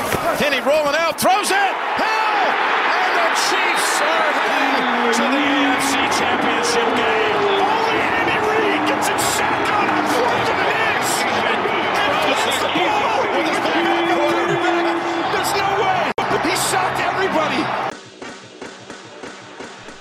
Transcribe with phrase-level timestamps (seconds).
[0.00, 0.36] play.
[0.38, 1.72] Kenny rolling out, throws it.
[2.00, 2.32] How?
[2.96, 7.12] And the Chiefs are heading to the AFC Championship game.
[7.52, 7.72] No.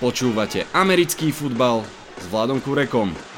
[0.01, 1.85] Počúvate americký futbal
[2.17, 3.30] s Vladom Kurekom.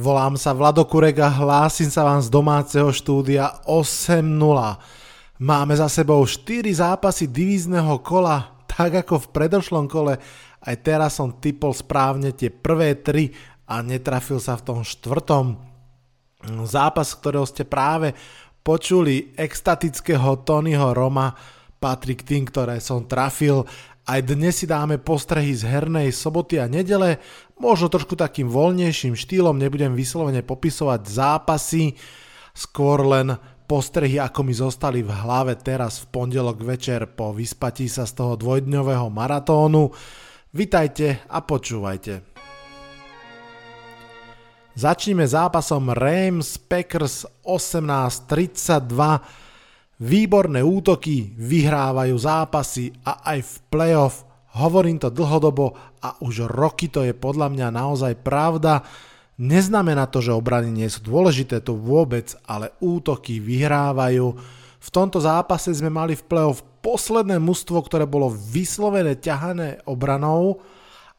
[0.00, 4.24] Volám sa Vlado Kurek a hlásim sa vám z domáceho štúdia 8.0.
[5.36, 10.16] Máme za sebou 4 zápasy divízneho kola, tak ako v predošlom kole.
[10.56, 15.60] Aj teraz som typol správne tie prvé 3 a netrafil sa v tom štvrtom.
[16.64, 18.16] Zápas, ktorého ste práve
[18.64, 21.36] počuli, extatického Tonyho Roma,
[21.76, 23.68] patrí k tým, ktoré som trafil.
[24.10, 27.22] Aj dnes si dáme postrehy z hernej soboty a nedele,
[27.62, 31.94] možno trošku takým voľnejším štýlom, nebudem vyslovene popisovať zápasy,
[32.50, 33.38] skôr len
[33.70, 38.34] postrehy, ako mi zostali v hlave teraz v pondelok večer po vyspatí sa z toho
[38.34, 39.94] dvojdňového maratónu.
[40.50, 42.26] Vitajte a počúvajte.
[44.74, 49.39] Začneme zápasom Rams Packers 18-32.
[50.00, 54.16] Výborné útoky vyhrávajú zápasy a aj v playoff
[54.50, 58.82] Hovorím to dlhodobo a už roky to je podľa mňa naozaj pravda.
[59.38, 64.26] Neznamená to, že obrany nie sú dôležité, to vôbec, ale útoky vyhrávajú.
[64.80, 70.58] V tomto zápase sme mali v play-off posledné mužstvo, ktoré bolo vyslovené ťahané obranou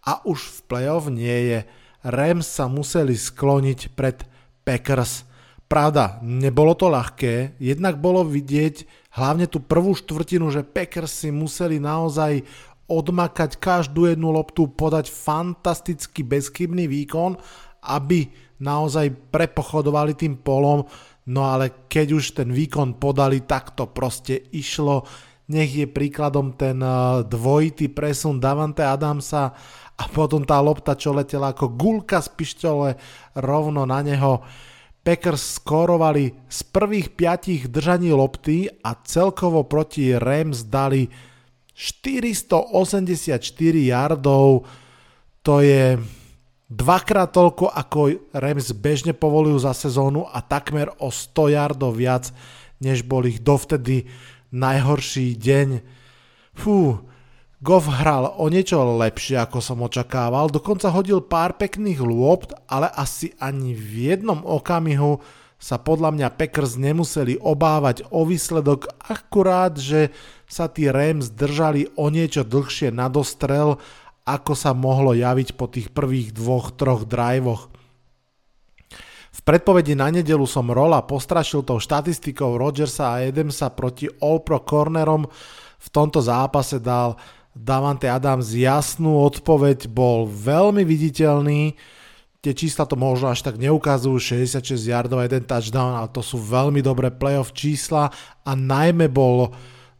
[0.03, 1.59] a už v play-off nie je.
[2.03, 4.27] Rams sa museli skloniť pred
[4.67, 5.23] Packers.
[5.71, 11.79] Pravda, nebolo to ľahké, jednak bolo vidieť hlavne tú prvú štvrtinu, že Packers si museli
[11.79, 12.43] naozaj
[12.91, 17.39] odmakať každú jednu loptu, podať fantasticky bezchybný výkon,
[17.87, 18.27] aby
[18.59, 20.83] naozaj prepochodovali tým polom,
[21.31, 25.07] no ale keď už ten výkon podali, tak to proste išlo.
[25.55, 29.55] Nech je príkladom ten eh, dvojitý presun Davante Adamsa
[29.95, 32.99] a potom tá lopta, čo letela ako gulka z pištole
[33.39, 34.43] rovno na neho.
[35.01, 41.09] Packers skórovali z prvých piatich držaní lopty a celkovo proti Rams dali
[41.73, 43.41] 484
[43.81, 44.69] yardov,
[45.41, 45.97] to je
[46.69, 52.29] dvakrát toľko, ako Rams bežne povolujú za sezónu a takmer o 100 yardov viac,
[52.77, 54.05] než bol ich dovtedy
[54.53, 55.67] najhorší deň.
[56.53, 57.01] Fú,
[57.61, 63.37] Goff hral o niečo lepšie, ako som očakával, dokonca hodil pár pekných lôpt, ale asi
[63.37, 65.21] ani v jednom okamihu
[65.61, 70.09] sa podľa mňa Packers nemuseli obávať o výsledok, akurát, že
[70.49, 73.77] sa tí Rams držali o niečo dlhšie na dostrel,
[74.25, 77.69] ako sa mohlo javiť po tých prvých dvoch, troch drivoch.
[79.31, 85.29] V predpovedi na nedelu som Rola postrašil tou štatistikou Rodgersa a Adamsa proti All-Pro cornerom.
[85.77, 87.21] V tomto zápase dal
[87.51, 91.75] Davante Adams jasnú odpoveď, bol veľmi viditeľný,
[92.39, 94.17] tie čísla to možno až tak neukazujú,
[94.47, 98.09] 66 yardov a jeden touchdown, ale to sú veľmi dobré playoff čísla
[98.47, 99.51] a najmä bol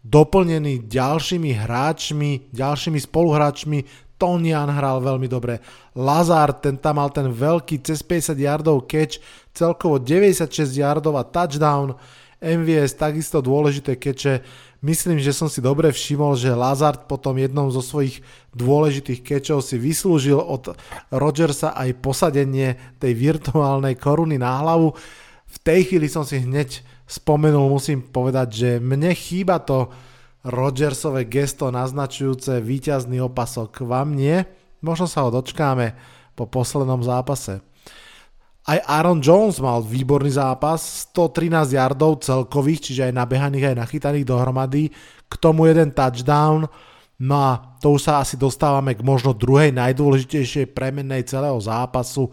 [0.01, 4.09] doplnený ďalšími hráčmi, ďalšími spoluhráčmi.
[4.17, 5.61] Tonian hral veľmi dobre.
[5.97, 9.17] Lazard, ten tam mal ten veľký cez 50 yardov catch,
[9.53, 11.97] celkovo 96 yardov a touchdown.
[12.41, 14.41] MVS takisto dôležité keďže
[14.81, 18.25] Myslím, že som si dobre všimol, že Lazard potom jednom zo svojich
[18.57, 20.73] dôležitých kečov si vyslúžil od
[21.13, 24.97] Rodgersa aj posadenie tej virtuálnej koruny na hlavu.
[25.45, 29.93] V tej chvíli som si hneď spomenul, musím povedať, že mne chýba to
[30.41, 33.85] Rodgersové gesto naznačujúce víťazný opasok.
[33.85, 34.41] Vám nie?
[34.81, 35.93] Možno sa ho dočkáme
[36.33, 37.61] po poslednom zápase.
[38.61, 44.93] Aj Aaron Jones mal výborný zápas, 113 yardov celkových, čiže aj nabehaných, aj nachytaných dohromady,
[45.25, 46.69] k tomu jeden touchdown,
[47.17, 52.29] no a to už sa asi dostávame k možno druhej najdôležitejšej premennej celého zápasu.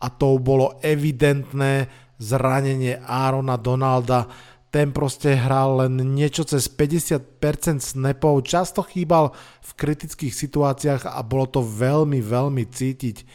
[0.00, 1.88] A to bolo evidentné
[2.20, 4.28] zranenie Aarona Donalda,
[4.70, 9.34] ten proste hral len niečo cez 50% snapov, často chýbal
[9.64, 13.26] v kritických situáciách a bolo to veľmi, veľmi cítiť.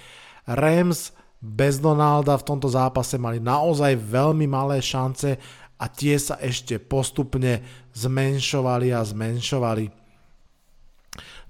[0.48, 1.12] Rams
[1.46, 5.38] bez Donalda v tomto zápase mali naozaj veľmi malé šance
[5.78, 7.62] a tie sa ešte postupne
[7.94, 9.86] zmenšovali a zmenšovali.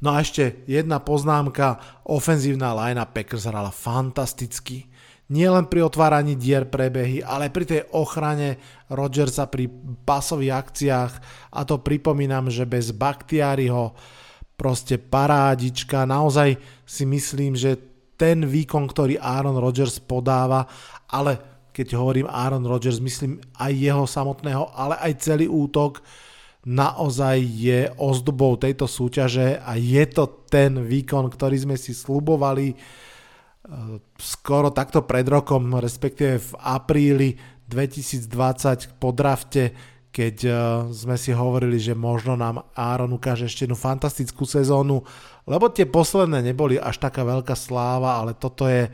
[0.03, 1.79] No a ešte jedna poznámka,
[2.11, 4.91] ofenzívna linea Packers hrala fantasticky.
[5.25, 8.61] Nie len pri otváraní dier prebehy, ale pri tej ochrane
[8.93, 9.65] Rodgersa pri
[10.05, 11.13] pasových akciách
[11.49, 13.97] a to pripomínam, že bez Baktiariho
[14.53, 20.67] proste parádička, naozaj si myslím, že ten výkon, ktorý Aaron Rodgers podáva,
[21.11, 25.99] ale keď hovorím Aaron Rodgers, myslím aj jeho samotného, ale aj celý útok
[26.65, 32.75] naozaj je ozdobou tejto súťaže a je to ten výkon, ktorý sme si slubovali e,
[34.17, 37.37] skoro takto pred rokom, respektíve v apríli
[37.69, 39.75] 2020 po drafte,
[40.09, 40.51] keď e,
[40.89, 45.05] sme si hovorili, že možno nám Aaron ukáže ešte jednu fantastickú sezónu,
[45.45, 48.89] lebo tie posledné neboli až taká veľká sláva, ale toto je,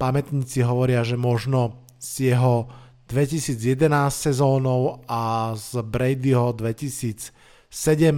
[0.00, 2.72] pamätníci hovoria, že možno z jeho
[3.12, 7.28] 2011 sezónou a z Bradyho 2007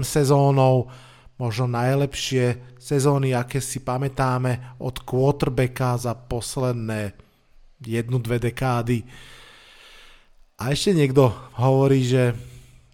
[0.06, 0.86] sezónou
[1.42, 7.18] možno najlepšie sezóny, aké si pamätáme od quarterbacka za posledné
[7.82, 9.02] jednu, dve dekády.
[10.62, 12.30] A ešte niekto hovorí, že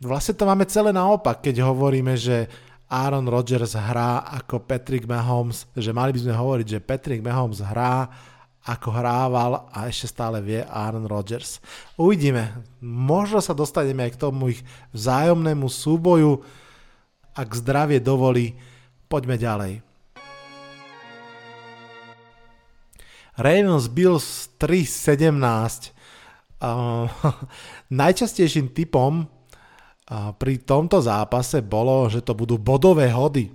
[0.00, 2.48] vlastne to máme celé naopak, keď hovoríme, že
[2.88, 8.08] Aaron Rodgers hrá ako Patrick Mahomes, že mali by sme hovoriť, že Patrick Mahomes hrá
[8.64, 11.60] ako hrával a ešte stále vie Aaron Rodgers.
[12.00, 14.64] Uvidíme, možno sa dostaneme aj k tomu ich
[14.96, 16.40] vzájomnému súboju,
[17.36, 18.56] ak zdravie dovolí,
[19.08, 19.72] poďme ďalej.
[23.38, 25.30] Ravens Bills 3.17
[26.58, 27.06] uh,
[28.02, 29.30] Najčastejším typom
[30.08, 33.52] pri tomto zápase bolo, že to budú bodové hody.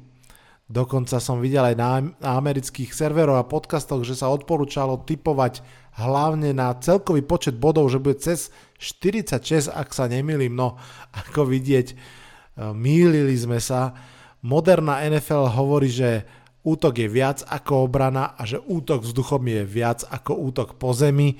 [0.69, 1.91] Dokonca som videl aj na
[2.23, 5.65] amerických serveroch a podcastoch, že sa odporúčalo typovať
[5.99, 8.49] hlavne na celkový počet bodov, že bude cez
[8.81, 10.53] 46, ak sa nemýlim.
[10.53, 10.79] No,
[11.13, 11.95] ako vidieť, e,
[12.73, 13.93] mýlili sme sa.
[14.41, 16.25] Moderná NFL hovorí, že
[16.63, 21.37] útok je viac ako obrana a že útok vzduchom je viac ako útok po zemi.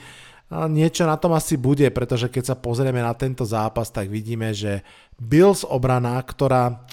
[0.53, 4.85] Niečo na tom asi bude, pretože keď sa pozrieme na tento zápas, tak vidíme, že
[5.17, 6.85] Bills obrana, ktorá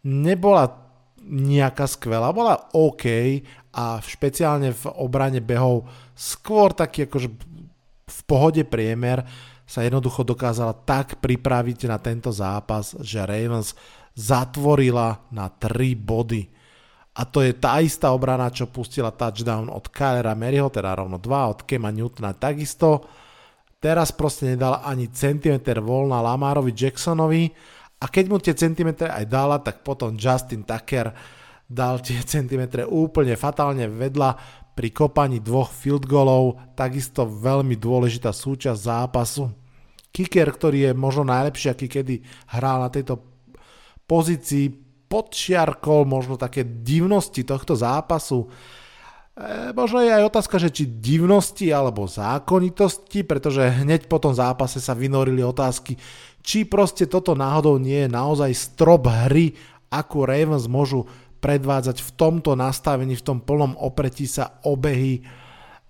[0.00, 0.82] nebola
[1.22, 3.04] nejaká skvelá, bola OK
[3.72, 7.28] a špeciálne v obrane behov skôr taký akože
[8.12, 9.24] v pohode priemer
[9.64, 13.72] sa jednoducho dokázala tak pripraviť na tento zápas, že Ravens
[14.12, 16.52] zatvorila na 3 body.
[17.12, 21.52] A to je tá istá obrana, čo pustila touchdown od Kylera Maryho, teda rovno 2,
[21.52, 23.04] od Kema Newtona takisto.
[23.76, 27.52] Teraz proste nedala ani centimeter voľna Lamarovi Jacksonovi
[28.02, 31.12] a keď mu tie centimetre aj dala, tak potom Justin Tucker
[31.68, 34.30] dal tie centimetre úplne fatálne vedľa
[34.72, 39.52] pri kopaní dvoch field goalov, takisto veľmi dôležitá súčasť zápasu.
[40.12, 42.24] Kicker, ktorý je možno najlepší, aký kedy
[42.56, 43.20] hral na tejto
[44.08, 44.81] pozícii,
[45.12, 48.48] podčiarkol možno také divnosti tohto zápasu.
[49.36, 54.80] E, možno je aj otázka, že či divnosti alebo zákonitosti, pretože hneď po tom zápase
[54.80, 56.00] sa vynorili otázky,
[56.40, 59.52] či proste toto náhodou nie je naozaj strop hry,
[59.92, 61.04] ako Ravens môžu
[61.44, 65.20] predvádzať v tomto nastavení, v tom plnom opretí sa obehy.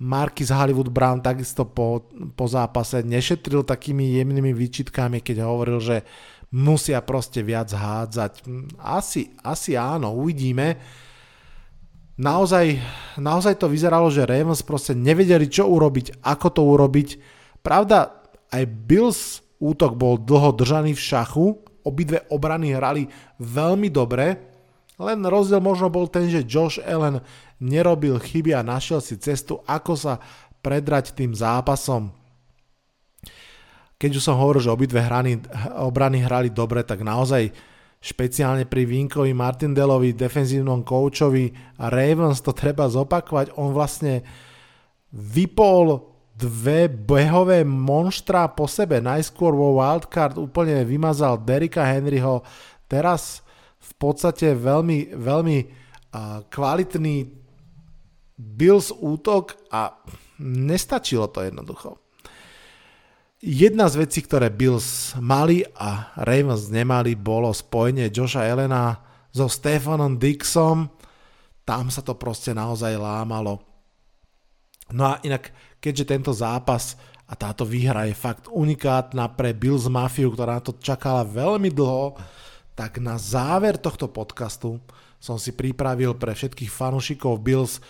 [0.02, 6.02] Marcus Hollywood Brown takisto po, po zápase nešetril takými jemnými výčitkami, keď hovoril, že
[6.52, 8.44] musia proste viac hádzať.
[8.78, 10.76] Asi, asi áno, uvidíme.
[12.20, 12.76] Naozaj,
[13.16, 17.08] naozaj to vyzeralo, že Ravens proste nevedeli, čo urobiť, ako to urobiť.
[17.64, 18.20] Pravda,
[18.52, 21.46] aj Bills útok bol dlho držaný v šachu,
[21.82, 23.08] obidve obrany hrali
[23.40, 24.52] veľmi dobre,
[25.00, 27.24] len rozdiel možno bol ten, že Josh Allen
[27.58, 30.14] nerobil chyby a našiel si cestu, ako sa
[30.62, 32.21] predrať tým zápasom.
[34.02, 35.38] Keď už som hovoril, že obidve hrany,
[35.78, 37.54] obrany hrali dobre, tak naozaj
[38.02, 44.26] špeciálne pri Vinkovi Martindelovi, defenzívnom koučovi Ravens to treba zopakovať, on vlastne
[45.14, 46.02] vypol
[46.34, 48.98] dve behové monštra po sebe.
[48.98, 52.42] Najskôr vo wildcard úplne vymazal Derika Henryho,
[52.90, 53.46] teraz
[53.78, 55.58] v podstate veľmi, veľmi
[56.50, 57.16] kvalitný
[58.34, 59.94] Bills útok a
[60.42, 62.01] nestačilo to jednoducho.
[63.42, 69.02] Jedna z vecí, ktoré Bills mali a Ravens nemali, bolo spojenie Joša Elena
[69.34, 70.86] so Stefanom Dixom.
[71.66, 73.58] Tam sa to proste naozaj lámalo.
[74.94, 75.50] No a inak
[75.82, 76.94] keďže tento zápas
[77.26, 82.14] a táto výhra je fakt unikátna pre Bills Mafiu, ktorá to čakala veľmi dlho,
[82.78, 84.78] tak na záver tohto podcastu
[85.18, 87.82] som si pripravil pre všetkých fanúšikov Bills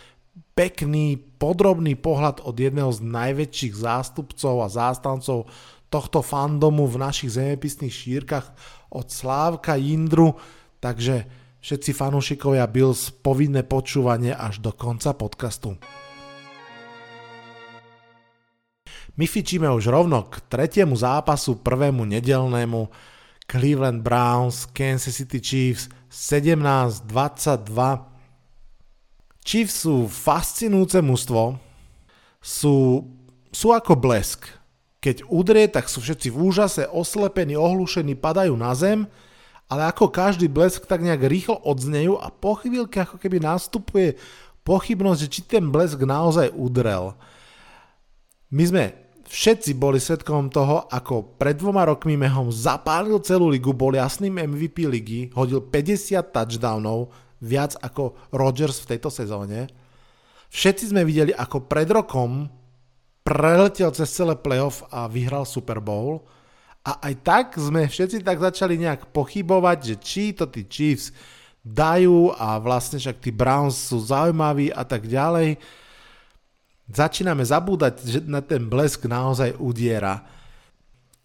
[0.56, 5.46] pekný, podrobný pohľad od jedného z najväčších zástupcov a zástancov
[5.92, 8.52] tohto fandomu v našich zemepisných šírkach
[8.92, 10.34] od Slávka Jindru,
[10.80, 11.26] takže
[11.60, 15.76] všetci fanúšikovia Bills povinné počúvanie až do konca podcastu.
[19.20, 22.88] My fičíme už rovno k tretiemu zápasu, prvému nedelnému
[23.44, 28.11] Cleveland Browns, Kansas City Chiefs 17-22.
[29.42, 31.58] Chiefs sú fascinujúce mužstvo,
[32.38, 33.06] sú,
[33.50, 34.46] sú ako blesk.
[35.02, 39.10] Keď udrie, tak sú všetci v úžase, oslepení, ohlušení, padajú na zem,
[39.66, 44.14] ale ako každý blesk tak nejak rýchlo odznejú a po chvíľke ako keby nastupuje
[44.62, 47.18] pochybnosť, že či ten blesk naozaj udrel.
[48.52, 48.84] My sme
[49.26, 54.84] všetci boli svetkom toho, ako pred dvoma rokmi Mehom zapálil celú ligu, bol jasným MVP
[54.84, 57.10] ligy, hodil 50 touchdownov,
[57.42, 59.66] viac ako Rodgers v tejto sezóne.
[60.54, 62.46] Všetci sme videli, ako pred rokom
[63.26, 66.22] preletel cez celé playoff a vyhral Super Bowl.
[66.82, 71.14] A aj tak sme všetci tak začali nejak pochybovať, že či to tí Chiefs
[71.62, 75.58] dajú a vlastne však tí Browns sú zaujímaví a tak ďalej
[76.92, 80.26] začíname zabúdať, že na ten blesk naozaj udiera.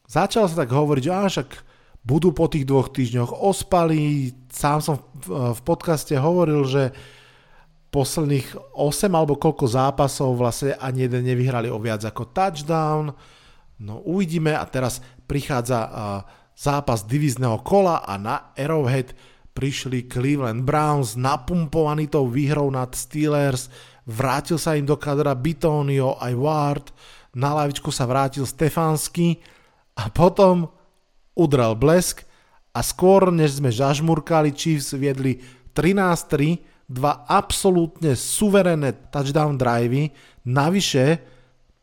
[0.07, 1.49] Začalo sa tak hovoriť, že však
[2.07, 4.31] budú po tých dvoch týždňoch ospali.
[4.47, 4.95] Sám som
[5.27, 6.83] v podcaste hovoril, že
[7.91, 13.11] posledných 8 alebo koľko zápasov vlastne ani jeden nevyhrali o viac ako touchdown.
[13.83, 15.79] No uvidíme a teraz prichádza
[16.55, 19.11] zápas divízneho kola a na Arrowhead
[19.51, 23.67] prišli Cleveland Browns napumpovaní tou výhrou nad Steelers
[24.07, 26.85] vrátil sa im do kadra Bitonio aj Ward,
[27.35, 29.37] na lavičku sa vrátil Stefansky
[29.99, 30.76] a potom
[31.37, 32.25] udrel blesk
[32.73, 35.41] a skôr než sme žažmurkali, Chiefs viedli
[35.77, 40.09] 13-3, dva absolútne suverénne touchdown drivey,
[40.49, 41.21] navyše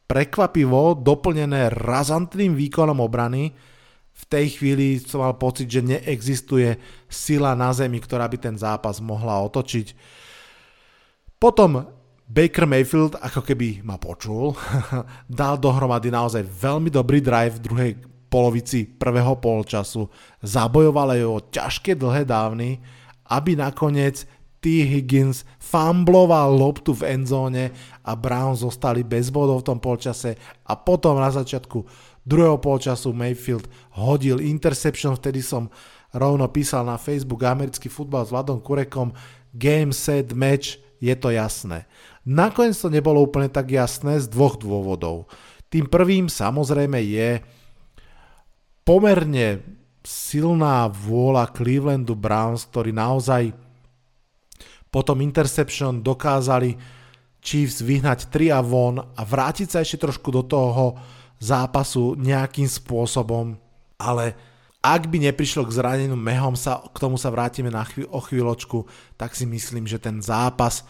[0.04, 3.52] prekvapivo doplnené razantným výkonom obrany.
[4.14, 6.78] V tej chvíli som mal pocit, že neexistuje
[7.10, 9.90] sila na zemi, ktorá by ten zápas mohla otočiť.
[11.42, 11.82] Potom
[12.24, 14.56] Baker Mayfield ako keby ma počul,
[15.28, 17.92] dal dohromady naozaj veľmi dobrý drive v druhej
[18.34, 20.10] polovici prvého polčasu,
[20.42, 22.82] zabojoval aj o ťažké dlhé dávny,
[23.30, 24.26] aby nakoniec
[24.58, 24.82] T.
[24.82, 27.70] Higgins fumbloval loptu v endzóne
[28.02, 30.34] a Browns zostali bez bodov v tom polčase
[30.66, 31.86] a potom na začiatku
[32.26, 35.70] druhého polčasu Mayfield hodil interception, vtedy som
[36.10, 39.14] rovno písal na Facebook americký futbal s Vladom Kurekom
[39.54, 41.86] game, set, match, je to jasné.
[42.26, 45.28] Nakoniec to nebolo úplne tak jasné z dvoch dôvodov.
[45.68, 47.44] Tým prvým samozrejme je
[48.84, 49.64] pomerne
[50.04, 53.56] silná vôľa Clevelandu Browns, ktorí naozaj
[54.92, 56.76] po tom interception dokázali
[57.40, 60.96] Chiefs vyhnať 3 a von a vrátiť sa ešte trošku do toho
[61.40, 63.56] zápasu nejakým spôsobom,
[63.98, 64.36] ale
[64.84, 68.84] ak by neprišlo k zraneniu Mehom sa, k tomu sa vrátime na chvíľ, o chvíľočku,
[69.16, 70.84] tak si myslím, že ten zápas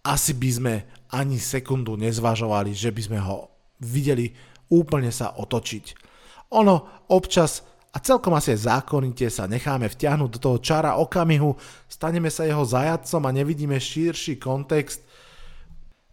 [0.00, 0.74] asi by sme
[1.12, 4.32] ani sekundu nezvažovali, že by sme ho videli
[4.72, 6.05] úplne sa otočiť.
[6.54, 11.56] Ono občas a celkom asi aj zákonite sa necháme vtiahnuť do toho čara okamihu,
[11.88, 15.00] staneme sa jeho zajadcom a nevidíme širší kontext.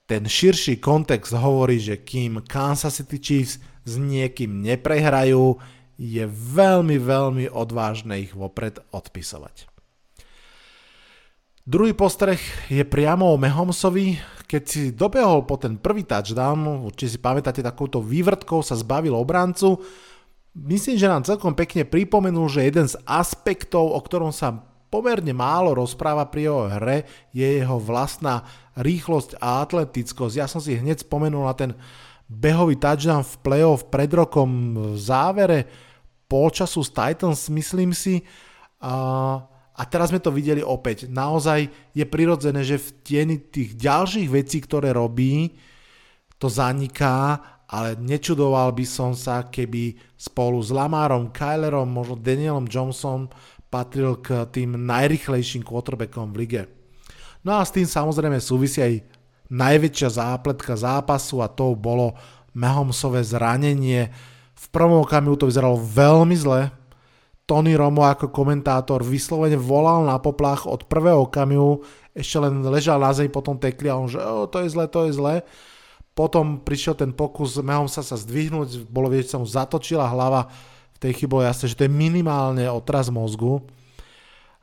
[0.08, 5.60] Ten širší kontext hovorí, že kým Kansas City Chiefs s niekým neprehrajú,
[6.00, 9.70] je veľmi, veľmi odvážne ich vopred odpisovať.
[11.64, 17.20] Druhý postreh je priamo o Mahomsovi, keď si dobehol po ten prvý touchdown, určite si
[17.24, 19.80] pamätáte takouto vývrtkou sa zbavil obrancu,
[20.54, 24.62] myslím, že nám celkom pekne pripomenul, že jeden z aspektov, o ktorom sa
[24.94, 26.98] pomerne málo rozpráva pri jeho hre,
[27.34, 28.46] je jeho vlastná
[28.78, 30.34] rýchlosť a atletickosť.
[30.38, 31.72] Ja som si hneď spomenul na ten
[32.30, 35.66] behový touchdown v playoff pred rokom v závere
[36.30, 38.22] polčasu s Titans, myslím si.
[38.82, 41.10] A a teraz sme to videli opäť.
[41.10, 41.66] Naozaj
[41.98, 45.58] je prirodzené, že v tieni tých ďalších vecí, ktoré robí,
[46.38, 53.32] to zaniká, ale nečudoval by som sa, keby spolu s Lamárom, Kylerom, možno Danielom Johnson
[53.72, 56.62] patril k tým najrychlejším quarterbackom v lige.
[57.42, 58.94] No a s tým samozrejme súvisí aj
[59.50, 62.16] najväčšia zápletka zápasu a to bolo
[62.54, 64.14] Mahomsové zranenie.
[64.54, 66.70] V prvom okamihu to vyzeralo veľmi zle,
[67.44, 71.84] Tony Romo ako komentátor vyslovene volal na poplach od prvého okamihu,
[72.16, 75.12] ešte len ležal na zemi, potom tekli a on, že to je zle, to je
[75.12, 75.44] zle.
[76.14, 80.50] Potom prišiel ten pokus Mahomesa sa zdvihnúť, bolo vidieť, sa mu zatočila hlava,
[80.94, 83.66] v tej chybe bolo jasné, že to je minimálne otraz mozgu.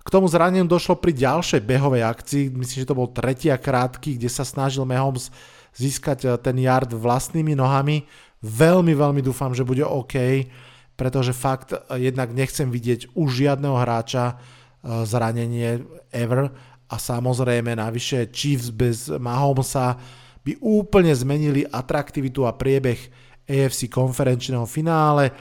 [0.01, 4.17] K tomu zraneniu došlo pri ďalšej behovej akcii, myslím, že to bol tretí a krátky,
[4.17, 5.29] kde sa snažil Mahomes
[5.75, 8.07] získať eh, ten yard vlastnými nohami.
[8.41, 10.17] Veľmi, veľmi dúfam, že bude OK
[11.01, 14.35] pretože fakt e, jednak nechcem vidieť už žiadneho hráča e,
[15.09, 15.81] zranenie
[16.13, 16.53] ever
[16.93, 19.97] a samozrejme navyše Chiefs bez Mahomesa
[20.41, 22.99] by úplne zmenili atraktivitu a priebeh
[23.45, 25.35] AFC konferenčného finále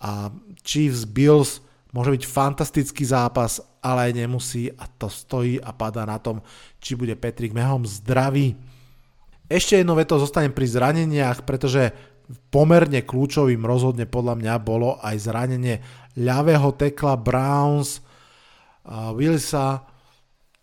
[0.00, 0.28] a
[0.60, 6.18] Chiefs Bills môže byť fantastický zápas, ale aj nemusí a to stojí a padá na
[6.18, 6.42] tom,
[6.82, 8.58] či bude Patrick Mahomes zdravý.
[9.46, 11.94] Ešte jedno veto zostanem pri zraneniach, pretože
[12.48, 15.84] pomerne kľúčovým rozhodne podľa mňa bolo aj zranenie
[16.16, 18.00] ľavého tekla Browns,
[19.14, 19.84] Willsa,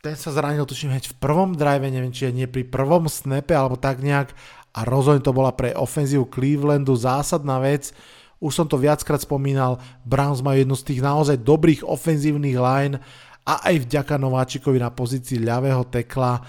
[0.02, 3.54] ten sa zranil tuším hneď v prvom drive, neviem či je nie pri prvom snape
[3.54, 4.34] alebo tak nejak
[4.74, 7.94] a rozhodne to bola pre ofenzívu Clevelandu zásadná vec.
[8.42, 12.98] Už som to viackrát spomínal, Browns majú jednu z tých naozaj dobrých ofenzívnych line
[13.46, 16.42] a aj vďaka Nováčikovi na pozícii ľavého tekla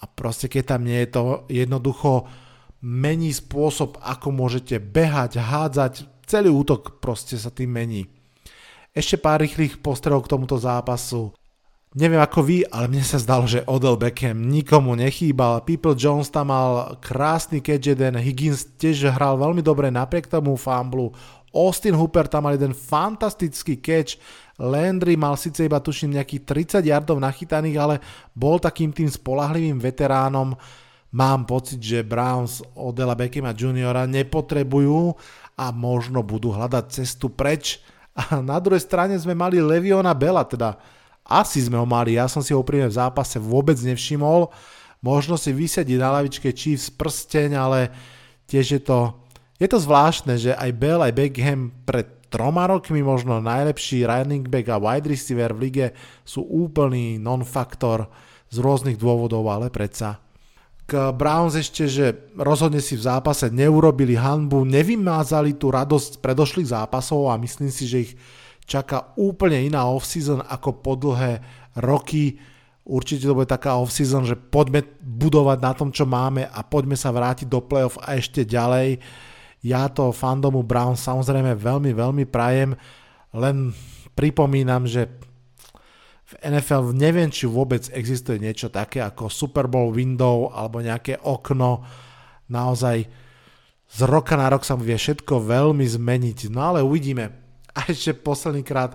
[0.00, 2.24] a proste keď tam nie je to jednoducho
[2.80, 8.08] mení spôsob, ako môžete behať, hádzať, celý útok proste sa tým mení.
[8.96, 11.36] Ešte pár rýchlych postrehov k tomuto zápasu.
[11.94, 15.62] Neviem ako vy, ale mne sa zdalo, že Odell Beckham nikomu nechýbal.
[15.62, 21.14] People Jones tam mal krásny catch jeden, Higgins tiež hral veľmi dobre napriek tomu famblu.
[21.54, 24.18] Austin Hooper tam mal jeden fantastický catch,
[24.58, 28.02] Landry mal síce iba tuším nejakých 30 yardov nachytaných, ale
[28.34, 30.58] bol takým tým spolahlivým veteránom.
[31.14, 35.14] Mám pocit, že Browns Odela Beckhama juniora nepotrebujú
[35.54, 37.78] a možno budú hľadať cestu preč.
[38.18, 40.74] A na druhej strane sme mali Leviona Bela, teda
[41.24, 44.52] asi sme ho mali, ja som si ho úprimne v zápase vôbec nevšimol.
[45.00, 47.92] Možno si vysedí na lavičke Chiefs prsteň, ale
[48.48, 49.16] tiež je to,
[49.56, 54.66] je to zvláštne, že aj Bell, aj Beckham pred troma rokmi možno najlepší running back
[54.66, 55.86] a wide receiver v lige
[56.26, 58.10] sú úplný non-faktor
[58.50, 60.18] z rôznych dôvodov, ale predsa.
[60.84, 67.32] K Browns ešte, že rozhodne si v zápase neurobili hanbu, nevymázali tú radosť predošlých zápasov
[67.32, 68.12] a myslím si, že ich
[68.64, 71.40] čaká úplne iná off-season ako po dlhé
[71.80, 72.40] roky.
[72.84, 77.12] Určite to bude taká off-season, že poďme budovať na tom, čo máme a poďme sa
[77.12, 79.00] vrátiť do playoff a ešte ďalej.
[79.64, 82.76] Ja to fandomu Brown samozrejme veľmi, veľmi prajem,
[83.32, 83.72] len
[84.12, 85.08] pripomínam, že
[86.24, 91.84] v NFL neviem, či vôbec existuje niečo také ako Super Bowl window alebo nejaké okno.
[92.48, 92.96] Naozaj
[93.94, 96.48] z roka na rok sa vie všetko veľmi zmeniť.
[96.48, 97.43] No ale uvidíme
[97.74, 98.94] a ešte posledný krát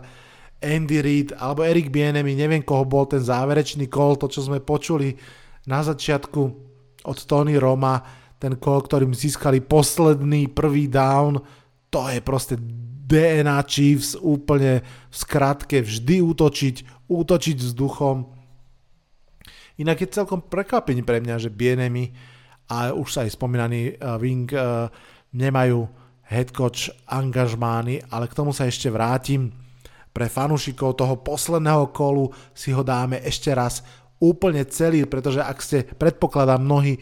[0.60, 5.16] Andy Reid alebo Erik Bienemi, neviem koho bol ten záverečný kol, to čo sme počuli
[5.68, 6.42] na začiatku
[7.08, 8.04] od Tony Roma,
[8.40, 11.40] ten kol, ktorým získali posledný prvý down,
[11.92, 12.56] to je proste
[13.10, 18.18] DNA Chiefs úplne v skratke vždy útočiť, útočiť vzduchom.
[19.80, 22.12] Inak je celkom prekvapenie pre mňa, že Bienemi
[22.70, 24.92] a už sa aj spomínaný uh, Wing uh,
[25.34, 25.90] nemajú
[26.30, 29.50] head coach angažmány, ale k tomu sa ešte vrátim.
[30.14, 33.82] Pre fanúšikov toho posledného kolu si ho dáme ešte raz
[34.22, 37.02] úplne celý, pretože ak ste, predpokladám, mnohí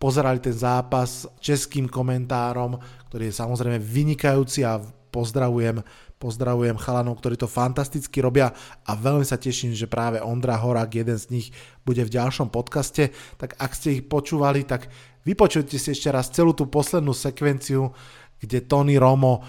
[0.00, 2.76] pozerali ten zápas českým komentárom,
[3.08, 4.82] ktorý je samozrejme vynikajúci a
[5.14, 5.78] pozdravujem,
[6.18, 8.50] pozdravujem chalanov, ktorí to fantasticky robia
[8.82, 11.46] a veľmi sa teším, že práve Ondra Horák, jeden z nich,
[11.86, 14.90] bude v ďalšom podcaste, tak ak ste ich počúvali, tak
[15.22, 17.94] vypočujte si ešte raz celú tú poslednú sekvenciu,
[18.40, 19.40] kde Tony Romo,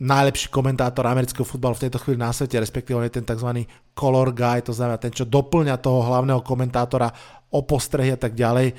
[0.00, 3.64] najlepší komentátor amerického futbalu v tejto chvíli na svete, respektíve on je ten tzv.
[3.94, 7.08] color guy, to znamená ten, čo doplňa toho hlavného komentátora
[7.54, 8.74] o postrehy a tak ďalej.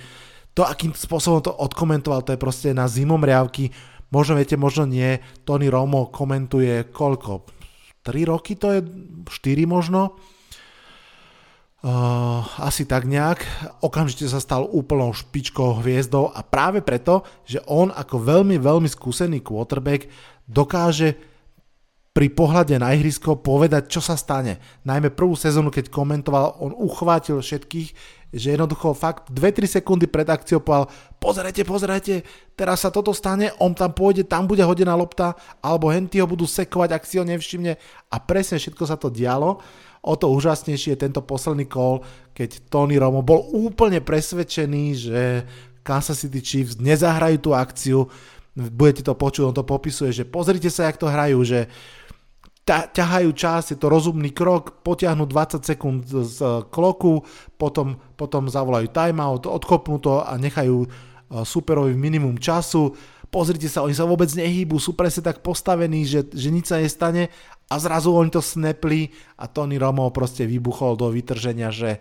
[0.55, 3.71] To, akým spôsobom to odkomentoval, to je proste na zimom riavky.
[4.11, 5.19] Možno viete, možno nie.
[5.43, 7.47] Tony Romo komentuje koľko?
[8.05, 8.79] 3 roky to je?
[9.27, 10.15] 4 možno?
[11.85, 13.45] Uh, asi tak nejak.
[13.77, 19.45] Okamžite sa stal úplnou špičkou hviezdou a práve preto, že on ako veľmi, veľmi skúsený
[19.45, 20.09] quarterback
[20.49, 21.13] dokáže
[22.09, 24.57] pri pohľade na ihrisko povedať, čo sa stane.
[24.81, 27.93] Najmä prvú sezónu, keď komentoval, on uchvátil všetkých,
[28.33, 30.89] že jednoducho fakt 2-3 sekundy pred akciou povedal,
[31.21, 32.15] pozerajte, pozerajte,
[32.57, 36.49] teraz sa toto stane, on tam pôjde, tam bude hodená lopta, alebo henty ho budú
[36.49, 37.77] sekovať, ak si ho nevšimne
[38.09, 39.61] a presne všetko sa to dialo
[40.05, 42.05] o to úžasnejšie je tento posledný call,
[42.37, 45.21] keď Tony Romo bol úplne presvedčený, že
[45.81, 48.05] Kansas City Chiefs nezahrajú tú akciu,
[48.55, 51.59] budete to počuť, on to popisuje, že pozrite sa, jak to hrajú, že
[52.65, 57.21] ťahajú čas, je to rozumný krok, potiahnu 20 sekúnd z kloku,
[57.61, 60.87] potom, potom zavolajú timeout, odkopnú to a nechajú e,
[61.45, 62.97] superovi minimum času.
[63.29, 67.29] Pozrite sa, oni sa vôbec nehýbu, sú presne tak postavení, že, že nič sa nestane
[67.65, 69.09] a zrazu oni to snapli
[69.41, 71.97] a Tony Romo proste vybuchol do vytrženia, že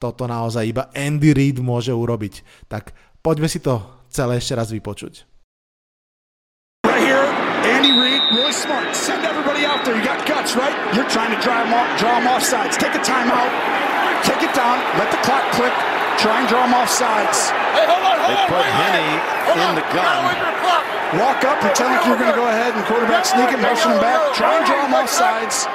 [0.00, 2.66] toto naozaj iba Andy Reid môže urobiť.
[2.66, 5.28] Tak poďme si to celé ešte raz vypočuť.
[6.88, 7.28] Right here,
[7.68, 8.90] Andy Reid, really smart.
[8.96, 9.94] Send everybody out there.
[9.94, 10.74] You got guts, right?
[10.96, 12.74] You're trying to draw them off, draw them off sides.
[12.80, 13.52] Take a timeout.
[14.26, 14.80] Take it down.
[14.98, 15.91] Let the clock click.
[16.18, 17.50] Try and draw them off sides.
[17.76, 19.10] Hey, hold on, hold They on, put wait, Henny
[19.52, 19.74] in on.
[19.74, 20.16] the gun.
[20.28, 20.84] Wait for the clock.
[21.12, 24.00] Walk up, pretend like you're going to go ahead and quarterback sneak it, motion them
[24.00, 24.16] back.
[24.32, 25.68] Try and draw them off sides.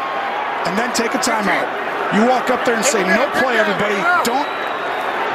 [0.66, 1.68] And then take a timeout.
[2.16, 4.00] You walk up there and say, no play, everybody.
[4.26, 4.48] Don't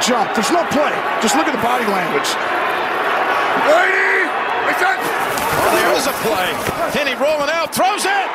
[0.03, 0.27] jump.
[0.35, 0.91] There's no play.
[1.23, 2.27] Just look at the body language.
[3.69, 4.27] Ready?
[4.67, 4.99] Reset.
[6.03, 6.51] the play.
[6.91, 8.27] Penny rolling out, throws it.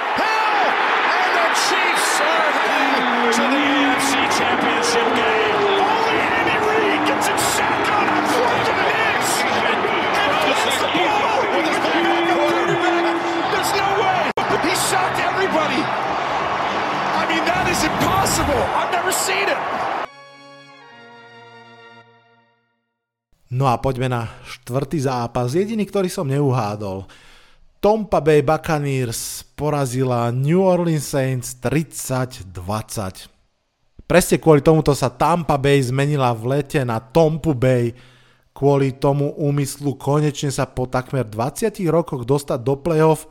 [18.39, 18.63] Impossible.
[18.79, 19.59] I've never seen it.
[23.49, 27.09] No a poďme na štvrtý zápas, jediný, ktorý som neuhádol.
[27.81, 32.45] Tampa Bay Buccaneers porazila New Orleans Saints 30-20.
[34.05, 37.97] Presne kvôli tomuto sa Tampa Bay zmenila v lete na Tompu Bay.
[38.53, 43.31] Kvôli tomu úmyslu konečne sa po takmer 20 rokoch dostať do playoff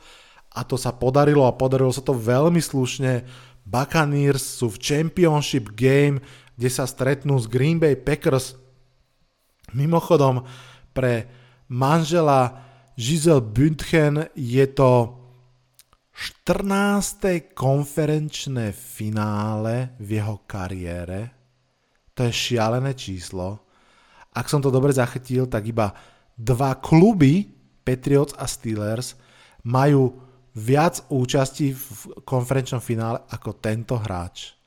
[0.55, 3.27] a to sa podarilo a podarilo sa to veľmi slušne.
[3.67, 6.23] Buccaneers sú v Championship Game,
[6.55, 8.55] kde sa stretnú s Green Bay Packers
[9.75, 10.47] Mimochodom,
[10.95, 11.27] pre
[11.67, 12.63] manžela
[12.95, 15.19] Giselle Bündchen je to
[16.17, 17.53] 14.
[17.53, 21.29] konferenčné finále v jeho kariére.
[22.17, 23.61] To je šialené číslo.
[24.33, 25.93] Ak som to dobre zachytil, tak iba
[26.33, 27.45] dva kluby,
[27.85, 29.13] Patriots a Steelers,
[29.61, 30.26] majú
[30.57, 34.57] viac účastí v konferenčnom finále ako tento hráč.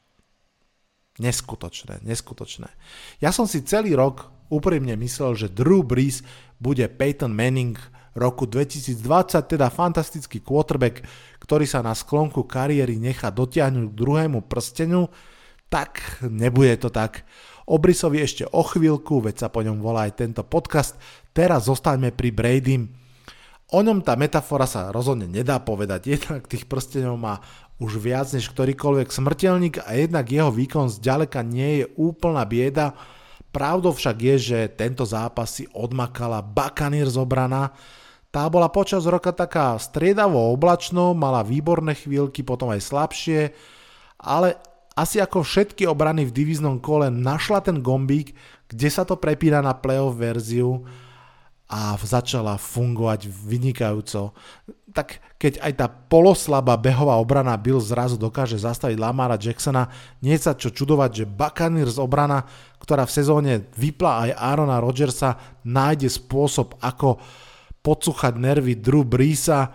[1.18, 2.70] Neskutočné, neskutočné.
[3.18, 6.22] Ja som si celý rok úprimne myslel, že Drew Brees
[6.62, 7.74] bude Peyton Manning
[8.14, 9.02] roku 2020,
[9.50, 11.02] teda fantastický quarterback,
[11.42, 15.10] ktorý sa na sklonku kariéry nechá dotiahnuť k druhému prstenu,
[15.70, 17.26] tak nebude to tak.
[17.70, 20.98] O Brisovi ešte o chvíľku, veď sa po ňom volá aj tento podcast.
[21.30, 22.99] Teraz zostaňme pri Bradym.
[23.70, 27.38] O ňom tá metafora sa rozhodne nedá povedať, jednak tých prstenov má
[27.78, 32.98] už viac než ktorýkoľvek smrteľník a jednak jeho výkon zďaleka nie je úplná bieda,
[33.50, 37.74] Pravdou však je, že tento zápas si odmakala Buccaneers obrana.
[38.30, 43.50] Tá bola počas roka taká striedavo oblačnou, mala výborné chvíľky, potom aj slabšie,
[44.22, 44.54] ale
[44.94, 48.38] asi ako všetky obrany v divíznom kole našla ten gombík,
[48.70, 50.86] kde sa to prepína na playoff verziu
[51.70, 54.34] a začala fungovať vynikajúco.
[54.90, 59.86] Tak keď aj tá poloslabá behová obrana Bill zrazu dokáže zastaviť Lamara Jacksona,
[60.18, 62.42] nie sa čo čudovať, že Buccaneers obrana,
[62.82, 67.22] ktorá v sezóne vypla aj Aarona Rodgersa, nájde spôsob, ako
[67.86, 69.70] podsúchať nervy Drew Breesa.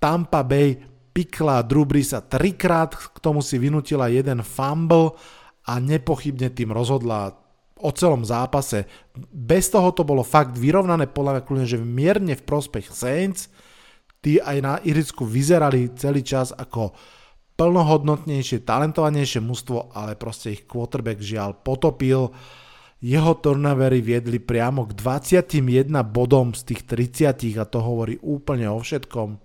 [0.00, 0.80] Tampa Bay
[1.12, 5.12] pikla Drew Breesa trikrát, k tomu si vynutila jeden fumble
[5.68, 7.43] a nepochybne tým rozhodla
[7.84, 8.88] o celom zápase.
[9.28, 13.52] Bez toho to bolo fakt vyrovnané, podľa mňa kľudne, že mierne v prospech Saints.
[14.24, 16.96] Tí aj na irisku vyzerali celý čas ako
[17.60, 22.32] plnohodnotnejšie, talentovanejšie mužstvo, ale proste ich quarterback žiaľ potopil.
[23.04, 28.80] Jeho turnovery viedli priamo k 21 bodom z tých 30 a to hovorí úplne o
[28.80, 29.43] všetkom.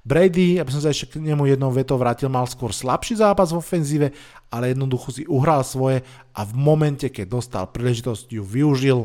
[0.00, 3.60] Brady, aby som sa ešte k nemu jednou vetou vrátil, mal skôr slabší zápas v
[3.60, 4.08] ofenzíve,
[4.48, 6.00] ale jednoducho si uhral svoje
[6.32, 9.04] a v momente, keď dostal príležitosť, ju využil.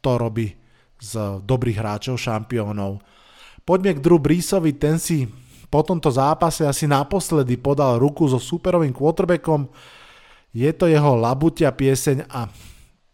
[0.00, 0.54] To robí
[1.02, 3.02] z dobrých hráčov, šampiónov.
[3.66, 5.26] Poďme k Drew Breesovi, ten si
[5.70, 9.70] po tomto zápase asi naposledy podal ruku so superovým quarterbackom.
[10.50, 12.50] Je to jeho labutia pieseň a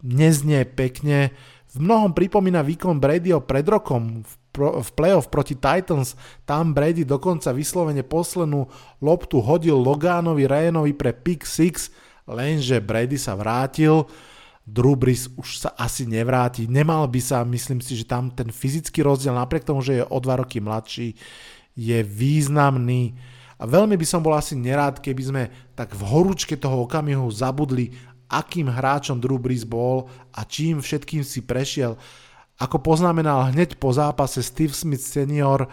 [0.01, 1.37] neznie pekne.
[1.77, 6.16] V mnohom pripomína výkon Bradyho pred rokom v v playoff proti Titans,
[6.49, 8.66] tam Brady dokonca vyslovene poslednú
[9.05, 11.92] loptu hodil Logánovi Ryanovi pre pick 6,
[12.27, 14.09] lenže Brady sa vrátil,
[14.66, 14.99] Drew
[15.38, 19.62] už sa asi nevráti, nemal by sa, myslím si, že tam ten fyzický rozdiel, napriek
[19.62, 21.14] tomu, že je o dva roky mladší,
[21.79, 23.14] je významný.
[23.57, 25.42] A veľmi by som bol asi nerád, keby sme
[25.79, 27.95] tak v horúčke toho okamihu zabudli,
[28.27, 31.95] akým hráčom Drew Brees bol a čím všetkým si prešiel
[32.57, 35.69] ako poznamenal hneď po zápase Steve Smith senior,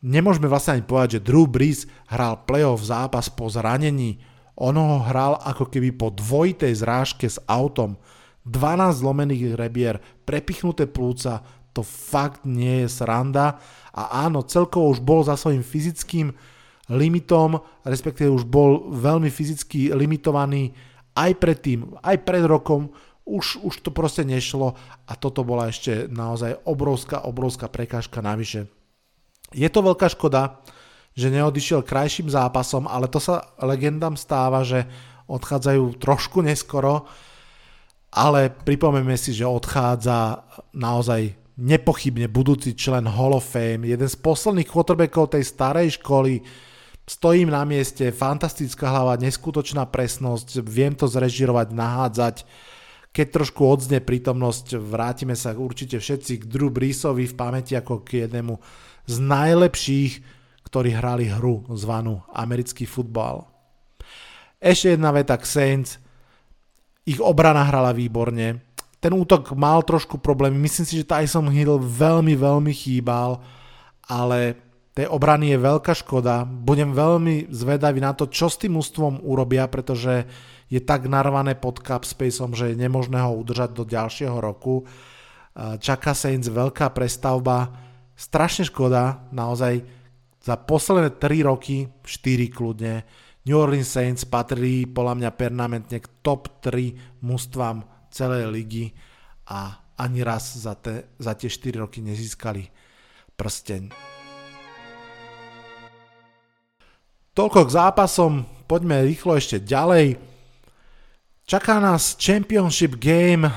[0.00, 4.20] nemôžeme vlastne ani povedať, že Drew Brees hral playoff zápas po zranení.
[4.56, 8.00] On ho hral ako keby po dvojitej zrážke s autom.
[8.48, 13.62] 12 zlomených rebier, prepichnuté plúca, to fakt nie je sranda.
[13.94, 16.34] A áno, celkovo už bol za svojím fyzickým
[16.92, 20.74] limitom, respektíve už bol veľmi fyzicky limitovaný
[21.12, 22.92] aj predtým, aj pred rokom,
[23.24, 24.74] už, už to proste nešlo
[25.06, 28.66] a toto bola ešte naozaj obrovská, obrovská prekážka navyše.
[29.52, 30.64] Je to veľká škoda,
[31.12, 34.88] že neodišiel krajším zápasom, ale to sa legendám stáva, že
[35.28, 37.04] odchádzajú trošku neskoro,
[38.12, 44.68] ale pripomeme si, že odchádza naozaj nepochybne budúci člen Hall of Fame, jeden z posledných
[44.68, 46.40] quarterbackov tej starej školy,
[47.04, 52.36] stojím na mieste, fantastická hlava, neskutočná presnosť, viem to zrežirovať, nahádzať,
[53.12, 58.24] keď trošku odzne prítomnosť, vrátime sa určite všetci k Drew Breesovi v pamäti ako k
[58.24, 58.56] jednému
[59.04, 60.12] z najlepších,
[60.64, 63.44] ktorí hrali hru zvanú americký futbal.
[64.56, 66.00] Ešte jedna veta k Saints.
[67.04, 68.64] Ich obrana hrala výborne.
[69.02, 70.56] Ten útok mal trošku problémy.
[70.56, 73.42] Myslím si, že Tyson Hill veľmi, veľmi chýbal,
[74.06, 74.56] ale
[74.94, 76.46] tej obrany je veľká škoda.
[76.46, 80.24] Budem veľmi zvedavý na to, čo s tým ústvom urobia, pretože
[80.72, 84.88] je tak narvané pod spaceom, že je nemožné ho udržať do ďalšieho roku.
[85.56, 87.68] Čaká Saints veľká prestavba.
[88.16, 89.84] Strašne škoda, naozaj
[90.40, 93.04] za posledné 3 roky, 4 kľudne,
[93.42, 98.86] New Orleans Saints patrí podľa mňa permanentne k top 3 mústvám celej ligy
[99.50, 102.70] a ani raz za, te, za tie 4 roky nezískali
[103.34, 103.90] prsteň.
[107.32, 108.32] Toľko k zápasom,
[108.70, 110.31] poďme rýchlo ešte ďalej.
[111.42, 113.50] Čaká nás Championship Game,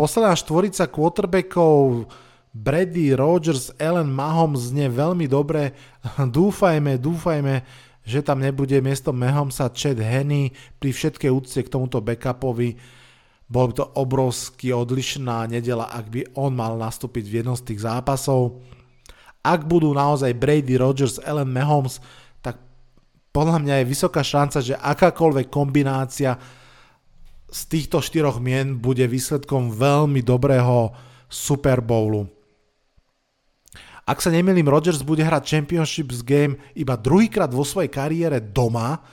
[0.00, 2.08] posledná štvorica quarterbackov,
[2.56, 5.76] Brady, Rogers, Ellen Mahomes znie veľmi dobre.
[6.16, 7.54] Dúfajme, dúfajme,
[8.00, 12.80] že tam nebude miesto Mahomesa Chad Henny pri všetkej úcte k tomuto backupovi.
[13.44, 17.84] Bol by to obrovsky odlišná nedela, ak by on mal nastúpiť v jednom z tých
[17.84, 18.64] zápasov.
[19.44, 22.00] Ak budú naozaj Brady, Rogers, Ellen Mahomes,
[22.40, 22.56] tak
[23.36, 26.40] podľa mňa je vysoká šanca, že akákoľvek kombinácia
[27.48, 30.92] z týchto štyroch mien bude výsledkom veľmi dobrého
[31.28, 32.28] Super Bowlu.
[34.08, 39.04] Ak sa nemýlim, Rodgers bude hrať Championships Game iba druhýkrát vo svojej kariére doma.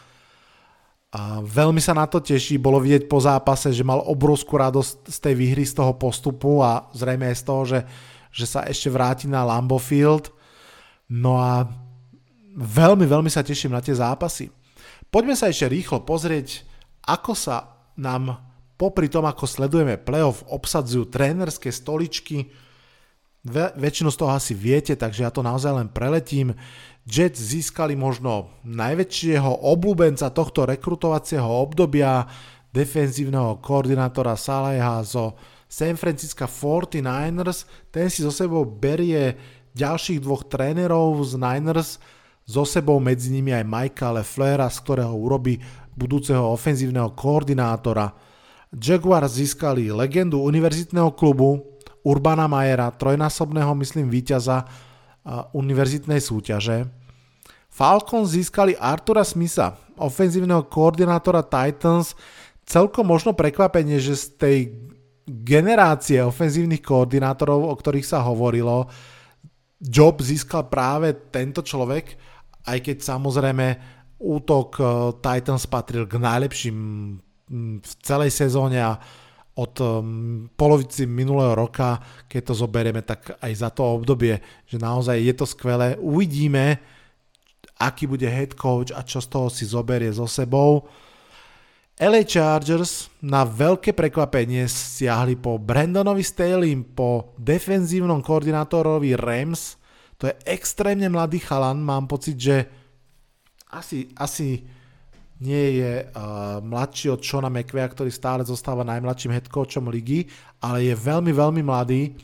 [1.15, 5.17] A veľmi sa na to teší, bolo vidieť po zápase, že mal obrovskú radosť z
[5.19, 7.79] tej výhry, z toho postupu a zrejme aj z toho, že,
[8.31, 10.31] že sa ešte vráti na Lambo Field.
[11.11, 11.67] No a
[12.55, 14.47] veľmi, veľmi sa teším na tie zápasy.
[15.11, 16.63] Poďme sa ešte rýchlo pozrieť,
[17.03, 18.39] ako sa nám
[18.75, 22.51] popri tom, ako sledujeme playoff, obsadzujú trénerské stoličky,
[23.45, 26.57] Ve, väčšinu z toho asi viete, takže ja to naozaj len preletím.
[27.05, 32.25] Jets získali možno najväčšieho obľúbenca tohto rekrutovacieho obdobia,
[32.73, 35.37] defenzívneho koordinátora Salaha zo
[35.69, 37.69] San Francisco 49ers.
[37.93, 39.37] Ten si so sebou berie
[39.77, 42.01] ďalších dvoch trénerov z Niners,
[42.49, 45.61] so sebou medzi nimi aj Mikea Leflera, z ktorého urobí
[45.95, 48.11] budúceho ofenzívneho koordinátora.
[48.75, 51.63] Jaguars získali legendu univerzitného klubu,
[52.05, 54.67] Urbana Majera, trojnásobného, myslím, víťaza
[55.57, 56.85] univerzitnej súťaže.
[57.71, 62.13] Falcons získali Artura Smitha, ofenzívneho koordinátora Titans,
[62.61, 64.57] celkom možno prekvapenie, že z tej
[65.25, 68.85] generácie ofenzívnych koordinátorov, o ktorých sa hovorilo,
[69.81, 72.15] job získal práve tento človek,
[72.69, 73.67] aj keď samozrejme
[74.19, 74.83] útok e,
[75.19, 76.77] Titans patril k najlepším
[77.79, 78.97] v celej sezóne a
[79.55, 81.95] od um, polovici minulého roka,
[82.27, 85.95] keď to zoberieme, tak aj za to obdobie, že naozaj je to skvelé.
[85.95, 86.75] Uvidíme,
[87.79, 90.83] aký bude head coach a čo z toho si zoberie so sebou.
[91.95, 99.79] LA Chargers na veľké prekvapenie siahli po Brandonovi Staley, po defenzívnom koordinátorovi Rams.
[100.19, 102.67] To je extrémne mladý chalan, mám pocit, že
[103.75, 104.63] asi, asi
[105.43, 110.31] nie je uh, mladší od Shona McVeya, ktorý stále zostáva najmladším headcoachom ligy,
[110.63, 112.15] ale je veľmi, veľmi mladý.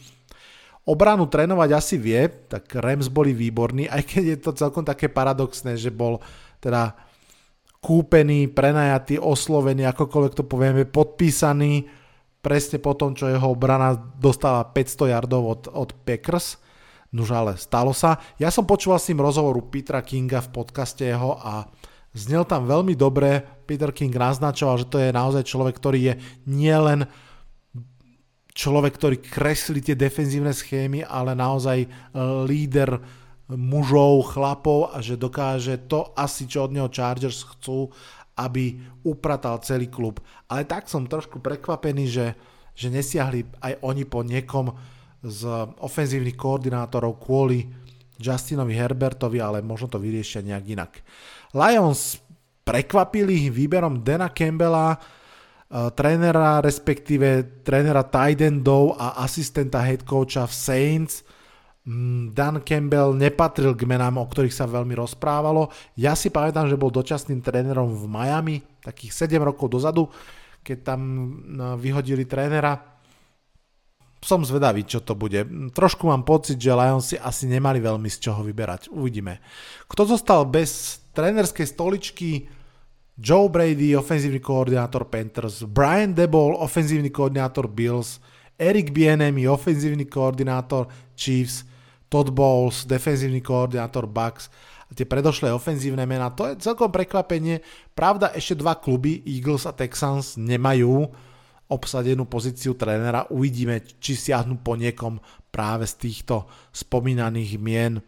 [0.87, 5.75] Obranu trénovať asi vie, tak Rams boli výborní, aj keď je to celkom také paradoxné,
[5.75, 6.23] že bol
[6.63, 6.95] teda
[7.83, 11.85] kúpený, prenajatý, oslovený, akokoľvek to povieme, podpísaný
[12.41, 16.57] presne po tom, čo jeho obrana dostala 500 yardov od, od Packers.
[17.11, 18.19] Nuž ale stalo sa.
[18.39, 21.67] Ja som počúval s tým rozhovoru Petra Kinga v podcaste jeho a
[22.11, 27.07] Znel tam veľmi dobre, Peter King naznačoval, že to je naozaj človek, ktorý je nielen
[28.51, 31.87] človek, ktorý kreslí tie defenzívne schémy, ale naozaj e,
[32.43, 32.99] líder
[33.47, 37.87] mužov, chlapov a že dokáže to asi, čo od neho Chargers chcú,
[38.35, 38.75] aby
[39.07, 40.19] upratal celý klub.
[40.51, 42.27] Ale tak som trošku prekvapený, že,
[42.75, 44.75] že nesiahli aj oni po niekom
[45.21, 45.41] z
[45.77, 47.69] ofenzívnych koordinátorov kvôli
[48.21, 50.91] Justinovi Herbertovi, ale možno to vyriešia nejak inak.
[51.57, 52.21] Lions
[52.61, 60.53] prekvapili výberom Dana Campbella, uh, trénera, respektíve trénera tight endov a asistenta head coacha v
[60.53, 61.25] Saints.
[61.81, 65.73] Mm, Dan Campbell nepatril k menám, o ktorých sa veľmi rozprávalo.
[65.97, 68.55] Ja si pamätám, že bol dočasným trénerom v Miami,
[68.85, 70.05] takých 7 rokov dozadu,
[70.61, 71.01] keď tam
[71.49, 72.90] no, vyhodili trénera
[74.21, 75.43] som zvedavý, čo to bude.
[75.73, 78.93] Trošku mám pocit, že Lions si asi nemali veľmi z čoho vyberať.
[78.93, 79.41] Uvidíme.
[79.89, 82.45] Kto zostal bez trénerskej stoličky,
[83.17, 88.21] Joe Brady, ofenzívny koordinátor Panthers, Brian Debol, ofenzívny koordinátor Bills,
[88.61, 90.85] Eric Bienemy, ofenzívny koordinátor
[91.17, 91.65] Chiefs,
[92.05, 94.53] Todd Bowles, defenzívny koordinátor Bucks
[94.85, 96.29] a tie predošlé ofenzívne mená.
[96.35, 97.63] To je celkom prekvapenie.
[97.97, 101.09] Pravda, ešte dva kluby, Eagles a Texans, nemajú
[101.71, 103.31] obsadenú pozíciu trénera.
[103.31, 108.03] Uvidíme, či siahnu po niekom práve z týchto spomínaných mien.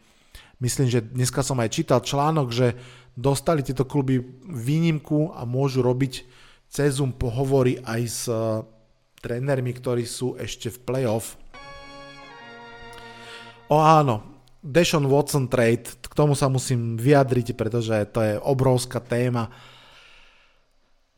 [0.60, 2.76] Myslím, že dneska som aj čítal článok, že
[3.15, 6.28] dostali tieto kluby výnimku a môžu robiť
[6.67, 8.65] cez Zoom pohovory aj s uh,
[9.23, 11.39] trénermi, ktorí sú ešte v playoff.
[13.71, 19.52] O áno, Deshaun Watson trade, k tomu sa musím vyjadriť, pretože to je obrovská téma.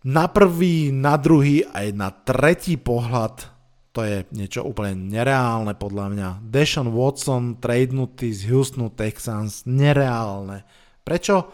[0.06, 3.56] Na prvý, na druhý aj na tretí pohľad
[3.96, 6.30] to je niečo úplne nereálne podľa mňa.
[6.52, 10.68] Deshaun Watson tradenutý z Houstonu Texans, nereálne.
[11.00, 11.48] Prečo?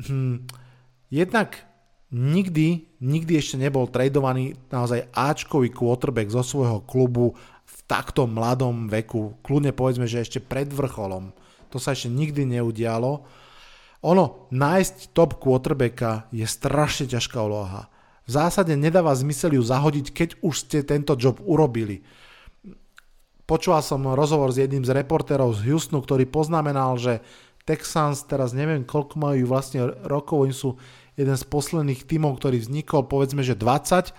[0.00, 0.48] hm,
[1.12, 1.60] jednak
[2.12, 7.36] nikdy, nikdy ešte nebol tradovaný naozaj Ačkový quarterback zo svojho klubu
[7.68, 9.36] v takto mladom veku.
[9.44, 11.36] Kľudne povedzme, že ešte pred vrcholom.
[11.72, 13.24] To sa ešte nikdy neudialo.
[14.02, 17.91] Ono, nájsť top quarterbacka je strašne ťažká úloha.
[18.22, 22.06] V zásade nedáva zmysel ju zahodiť, keď už ste tento job urobili.
[23.42, 27.20] Počúval som rozhovor s jedným z reportérov z Houstonu, ktorý poznamenal, že
[27.66, 30.78] Texans teraz neviem koľko majú vlastne rokov, oni sú
[31.18, 34.14] jeden z posledných tímov, ktorý vznikol povedzme, že 20,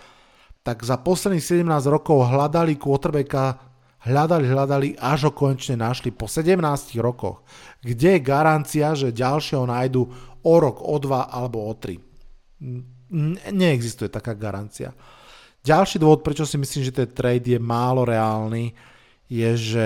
[0.63, 3.59] tak za posledných 17 rokov hľadali quarterbacka,
[4.07, 6.59] hľadali, hľadali, až ho konečne našli po 17
[7.03, 7.43] rokoch.
[7.83, 10.07] Kde je garancia, že ďalšieho nájdu
[10.43, 11.99] o rok, o dva alebo o tri?
[13.53, 14.91] Neexistuje taká garancia.
[15.63, 18.75] Ďalší dôvod, prečo si myslím, že ten trade je málo reálny,
[19.31, 19.85] je, že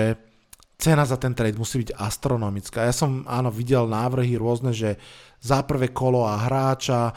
[0.74, 2.82] cena za ten trade musí byť astronomická.
[2.82, 4.98] Ja som áno videl návrhy rôzne, že
[5.38, 7.14] za prvé kolo a hráča,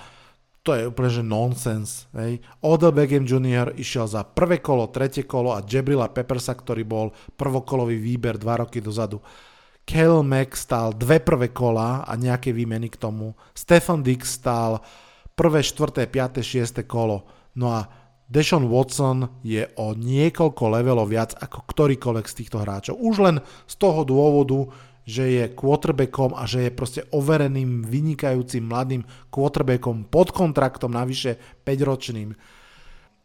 [0.62, 2.06] to je úplne že nonsens.
[2.14, 2.38] Hej.
[2.62, 3.74] Odell Beckham Jr.
[3.82, 8.78] išiel za prvé kolo, tretie kolo a Jabrila Peppersa, ktorý bol prvokolový výber dva roky
[8.78, 9.18] dozadu.
[9.82, 13.34] Kale Mack stál dve prvé kola a nejaké výmeny k tomu.
[13.58, 14.78] Stefan Dix stál
[15.36, 17.28] prvé, štvrté, piaté, šiesté kolo.
[17.56, 17.88] No a
[18.32, 22.96] Deshaun Watson je o niekoľko levelov viac ako ktorýkoľvek z týchto hráčov.
[22.96, 23.36] Už len
[23.68, 24.72] z toho dôvodu,
[25.04, 31.36] že je quarterbackom a že je proste overeným, vynikajúcim mladým quarterbackom pod kontraktom navyše
[31.68, 32.32] 5-ročným.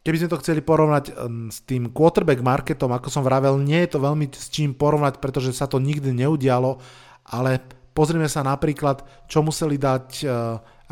[0.03, 3.95] Keby sme to chceli porovnať hm, s tým quarterback marketom, ako som vravel, nie je
[3.95, 6.83] to veľmi s čím porovnať, pretože sa to nikdy neudialo,
[7.31, 7.63] ale
[7.95, 10.31] pozrime sa napríklad, čo museli dať hm,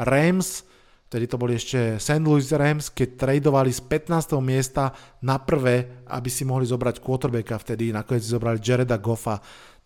[0.07, 0.67] Rams,
[1.15, 2.27] vtedy to boli ešte St.
[2.27, 4.35] Louis Rams, keď tradovali z 15.
[4.43, 4.91] miesta
[5.23, 9.39] na prvé, aby si mohli zobrať quarterbacka, vtedy nakoniec si zobrali Jareda Goffa,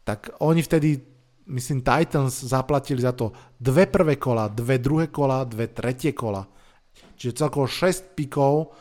[0.08, 0.96] tak oni vtedy,
[1.52, 6.48] myslím, Titans zaplatili za to dve prvé kola, dve druhé kola, dve tretie kola.
[7.20, 8.72] Čiže celkovo 6 pikov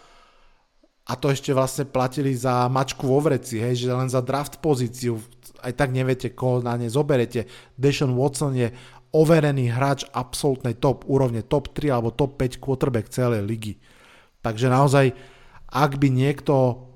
[1.04, 5.20] a to ešte vlastne platili za mačku vo vreci, hej, že len za draft pozíciu,
[5.68, 7.44] aj tak neviete, koho na ne zoberete.
[7.76, 8.72] Deshaun Watson je
[9.12, 13.74] overený hráč absolútnej top úrovne, top 3 alebo top 5 quarterback celej ligy.
[14.44, 15.12] Takže naozaj,
[15.68, 16.88] ak by niekto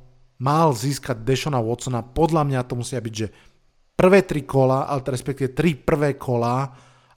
[0.41, 3.27] mal získať Deshona Watsona, podľa mňa to musia byť, že
[3.93, 6.65] prvé tri kola, ale respektíve tri prvé kola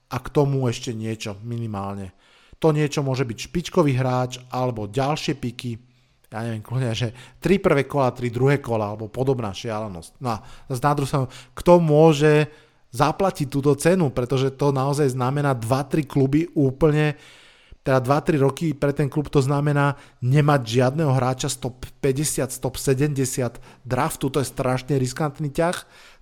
[0.05, 2.13] a k tomu ešte niečo minimálne.
[2.61, 5.73] To niečo môže byť špičkový hráč alebo ďalšie piky,
[6.35, 10.13] ja neviem, kľudne, že tri prvé kola, tri druhé kola alebo podobná šialenosť.
[10.19, 10.93] No a z na
[11.55, 12.51] kto môže
[12.95, 17.19] zaplatiť túto cenu, pretože to naozaj znamená 2-3 kluby úplne,
[17.83, 22.59] teda 2-3 roky pre ten klub to znamená nemať žiadneho hráča z top 50, z
[22.63, 25.77] top 70 draftu, to je strašne riskantný ťah,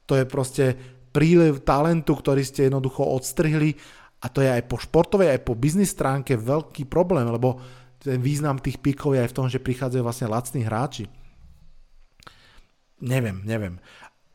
[0.09, 0.65] to je proste
[1.13, 3.77] prílev talentu, ktorý ste jednoducho odstrihli
[4.25, 7.61] a to je aj po športovej, aj po biznis stránke veľký problém, lebo
[8.01, 11.07] ten význam tých píkov je aj v tom, že prichádzajú vlastne lacní hráči.
[13.03, 13.83] Neviem, neviem.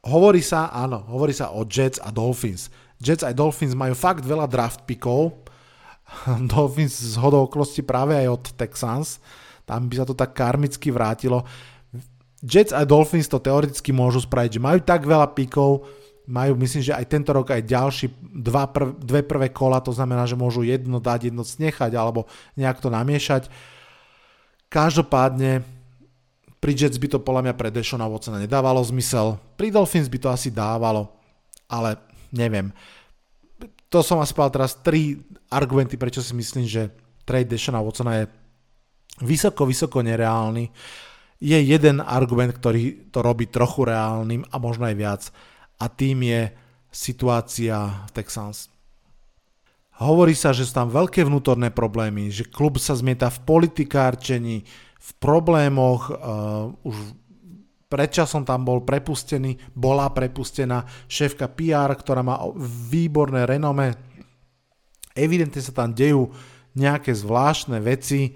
[0.08, 2.72] Hovorí sa, áno, hovorí sa o Jets a Dolphins.
[3.04, 5.44] Jets a Dolphins majú fakt veľa draft pickov.
[6.52, 9.20] Dolphins z hodou oklosti práve aj od Texans.
[9.68, 11.44] Tam by sa to tak karmicky vrátilo.
[12.40, 15.90] Jets a Dolphins to teoreticky môžu spraviť, že majú tak veľa pikov,
[16.30, 18.08] majú myslím, že aj tento rok aj ďalší
[18.46, 22.78] dva prv, dve prvé kola, to znamená, že môžu jedno dať, jedno snechať alebo nejak
[22.78, 23.50] to namiešať.
[24.70, 25.77] Každopádne
[26.58, 29.38] pri Jets by to podľa mňa pre Deshona Watsona nedávalo zmysel.
[29.56, 31.14] Pri Dolphins by to asi dávalo,
[31.70, 32.02] ale
[32.34, 32.74] neviem.
[33.94, 36.92] To som asi povedal teraz tri argumenty, prečo si myslím, že
[37.24, 38.26] trade Deshona Watsona je
[39.22, 40.70] vysoko, vysoko nereálny.
[41.38, 45.22] Je jeden argument, ktorý to robí trochu reálnym a možno aj viac
[45.78, 46.42] a tým je
[46.90, 48.74] situácia v Texans.
[49.98, 54.66] Hovorí sa, že sú tam veľké vnútorné problémy, že klub sa zmieta v politikárčení,
[54.98, 56.96] v problémoch, uh, už
[57.88, 62.36] predčasom tam bol prepustený, bola prepustená šéfka PR, ktorá má
[62.92, 63.96] výborné renome.
[65.16, 66.30] Evidentne sa tam dejú
[66.78, 68.36] nejaké zvláštne veci.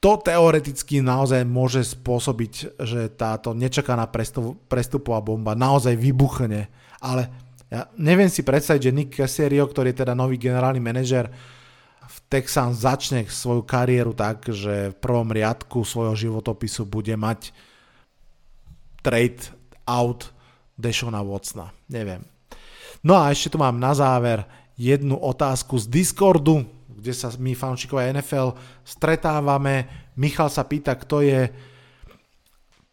[0.00, 4.08] To teoreticky naozaj môže spôsobiť, že táto nečakaná
[4.70, 6.72] prestupová bomba naozaj vybuchne.
[7.04, 7.22] Ale
[7.68, 11.28] ja neviem si predstaviť, že Nick Casario, ktorý je teda nový generálny manažer
[12.30, 17.50] v Texans, začne svoju kariéru tak, že v prvom riadku svojho životopisu bude mať
[19.02, 19.50] trade
[19.82, 20.30] out
[20.78, 21.74] Deshona Watsona.
[21.90, 22.22] Neviem.
[23.02, 24.46] No a ešte tu mám na záver
[24.78, 28.54] jednu otázku z Discordu, kde sa my fanúšikovia NFL
[28.86, 29.90] stretávame.
[30.14, 31.50] Michal sa pýta, kto je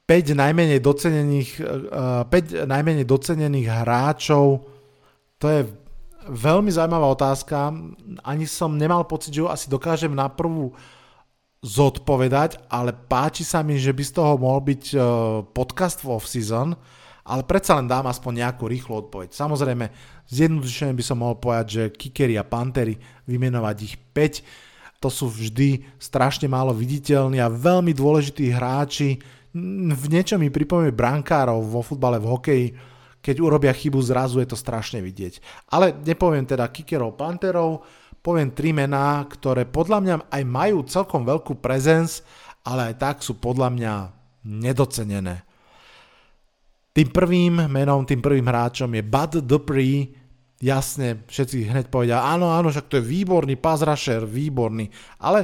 [0.07, 4.65] 5 najmenej docenených, 5 eh, najmenej docenených hráčov.
[5.38, 5.61] To je
[6.30, 7.71] veľmi zaujímavá otázka.
[8.23, 10.75] Ani som nemal pocit, že ju asi dokážem na prvú
[11.65, 15.01] zodpovedať, ale páči sa mi, že by z toho mohol byť eh,
[15.51, 16.78] podcast off-season,
[17.28, 19.36] ale predsa len dám aspoň nejakú rýchlu odpoveď.
[19.36, 19.91] Samozrejme,
[20.32, 22.95] zjednodušene by som mohol povedať, že kikery a pantery,
[23.28, 29.21] vymenovať ich 5, to sú vždy strašne málo viditeľní a veľmi dôležití hráči.
[29.93, 32.67] V niečom mi pripomínajú brankárov vo futbale, v hokeji,
[33.28, 35.43] keď urobia chybu, zrazu je to strašne vidieť.
[35.75, 37.84] Ale nepoviem teda kikerov, panterov,
[38.23, 42.23] poviem tri mená, ktoré podľa mňa aj majú celkom veľkú prezens,
[42.63, 43.93] ale aj tak sú podľa mňa
[44.47, 45.43] nedocenené.
[46.95, 50.15] Tým prvým menom, tým prvým hráčom je Bud Dupree,
[50.63, 54.88] jasne, všetci hneď povedia, áno, áno, však to je výborný rusher, výborný,
[55.19, 55.43] ale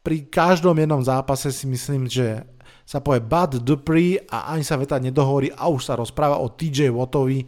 [0.00, 2.48] pri každom jednom zápase si myslím, že
[2.90, 6.90] sa povie Bud Dupree a ani sa veta nedohovorí a už sa rozpráva o TJ
[6.90, 7.46] Wattovi,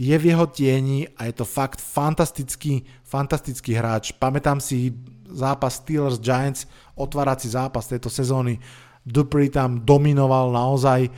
[0.00, 4.12] je v jeho tieni a je to fakt fantastický, fantastický hráč.
[4.16, 4.92] Pamätám si
[5.28, 8.60] zápas Steelers Giants, otvárací zápas tejto sezóny.
[9.04, 11.08] Dupree tam dominoval naozaj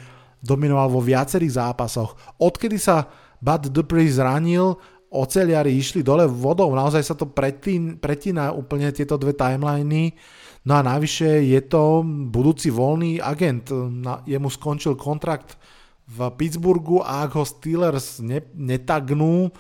[0.43, 2.19] dominoval vo viacerých zápasoch.
[2.43, 3.07] Odkedy sa
[3.39, 4.75] Bud Dupree zranil,
[5.15, 10.19] oceliari išli dole vodou, naozaj sa to pretína úplne tieto dve timeliny.
[10.63, 13.67] No a navyše je to budúci voľný agent.
[14.27, 15.59] Jemu skončil kontrakt
[16.07, 18.23] v Pittsburghu a ak ho Steelers
[18.55, 19.51] netagnú,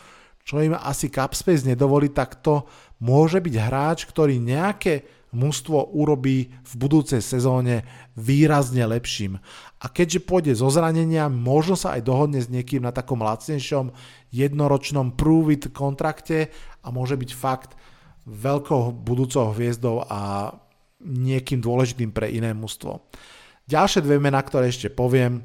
[0.46, 2.66] čo im asi Capspace nedovolí, tak to
[3.03, 9.40] môže byť hráč, ktorý nejaké mužstvo urobí v budúcej sezóne výrazne lepším.
[9.80, 13.90] A keďže pôjde zo zranenia, možno sa aj dohodne s niekým na takom lacnejšom
[14.28, 16.53] jednoročnom prove kontrakte
[16.84, 17.74] a môže byť fakt
[18.28, 20.53] veľkou budúcou hviezdou a
[21.03, 23.03] niekým dôležitým pre iné mužstvo.
[23.66, 25.42] Ďalšie dve mená, ktoré ešte poviem,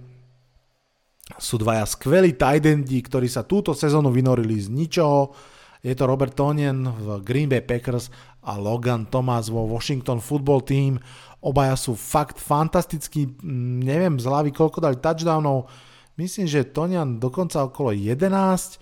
[1.35, 5.35] sú dvaja skvelí tight ktorí sa túto sezónu vynorili z ničoho.
[5.83, 8.07] Je to Robert Tonyan v Green Bay Packers
[8.47, 10.97] a Logan Thomas vo Washington Football Team.
[11.43, 13.37] Obaja sú fakt fantastickí,
[13.83, 15.69] neviem z hlavy koľko dali touchdownov,
[16.17, 18.81] myslím, že Tonian dokonca okolo 11,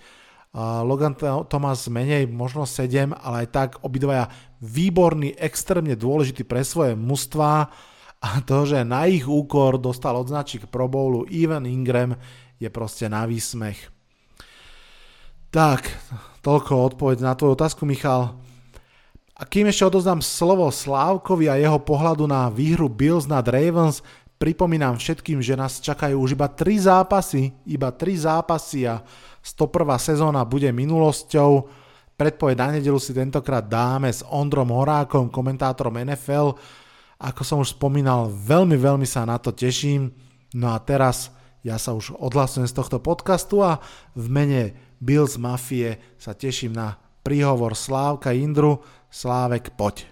[0.56, 1.12] Logan
[1.52, 7.68] Thomas menej, možno 7, ale aj tak obidvaja výborný, extrémne dôležitý pre svoje mužstva
[8.20, 12.16] a to, že na ich úkor dostal odznačík Pro Bowlu Evan Ingram
[12.56, 13.92] je proste na výsmech.
[15.52, 15.88] Tak,
[16.40, 18.36] toľko odpoveď na tvoju otázku, Michal.
[19.36, 24.00] A kým ešte odozdám slovo Slávkovi a jeho pohľadu na výhru Bills nad Ravens,
[24.40, 29.04] pripomínam všetkým, že nás čakajú už iba 3 zápasy, iba 3 zápasy a
[29.44, 29.96] 101.
[30.00, 31.68] sezóna bude minulosťou.
[32.16, 36.56] Predpoveď na nedelu si tentokrát dáme s Ondrom Horákom, komentátorom NFL.
[37.20, 40.16] Ako som už spomínal, veľmi, veľmi sa na to teším.
[40.56, 41.28] No a teraz
[41.60, 43.84] ja sa už odhlasujem z tohto podcastu a
[44.16, 44.62] v mene
[44.96, 48.80] Bills Mafie sa teším na príhovor Slávka Indru,
[49.12, 50.08] Slávek, poď.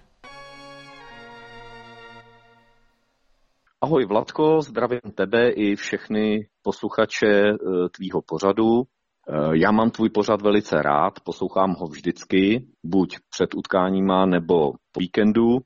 [3.81, 7.55] Ahoj Vladko, zdravím tebe i všechny posluchače e,
[7.89, 8.85] tvýho pořadu.
[9.29, 15.01] E, já mám tvůj pořad velice rád, poslouchám ho vždycky, buď před utkáníma nebo po
[15.01, 15.59] víkendu.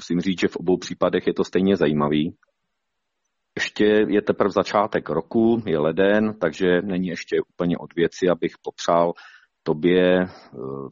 [0.00, 2.36] Musím říct, že v obou případech je to stejně zajímavý.
[3.56, 9.12] Ještě je teprve začátek roku, je leden, takže není ještě úplně od věci, abych popřál
[9.62, 10.28] tobě, e,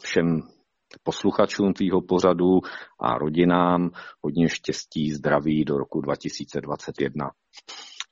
[0.02, 0.42] všem
[1.02, 2.60] posluchačům tvýho pořadu
[3.00, 3.90] a rodinám
[4.22, 7.30] hodně štěstí, zdraví do roku 2021.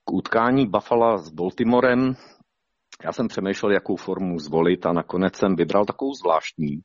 [0.04, 2.14] K utkání Buffalo s Baltimorem
[3.04, 6.80] já jsem přemýšlel, jakou formu zvolit a nakonec jsem vybral takovou zvláštní.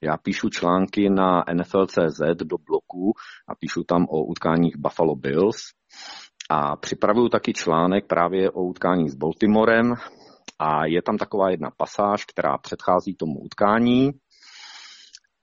[0.00, 3.12] Já píšu články na NFL.cz do bloku
[3.48, 5.56] a píšu tam o utkáních Buffalo Bills.
[6.50, 9.94] A připravuju taky článek právě o utkání s Baltimorem.
[10.58, 14.10] A je tam taková jedna pasáž, která předchází tomu utkání.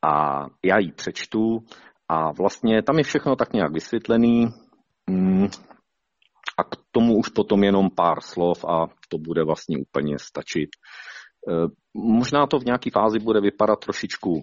[0.01, 1.59] A já ji přečtu
[2.09, 4.47] a vlastně tam je všechno tak nějak vysvětlený.
[5.09, 5.47] Mm,
[6.59, 10.69] a k tomu už potom jenom pár slov a to bude vlastně úplně stačit.
[10.69, 11.53] E,
[11.93, 14.41] možná to v nějaké fázi bude vypadat trošičku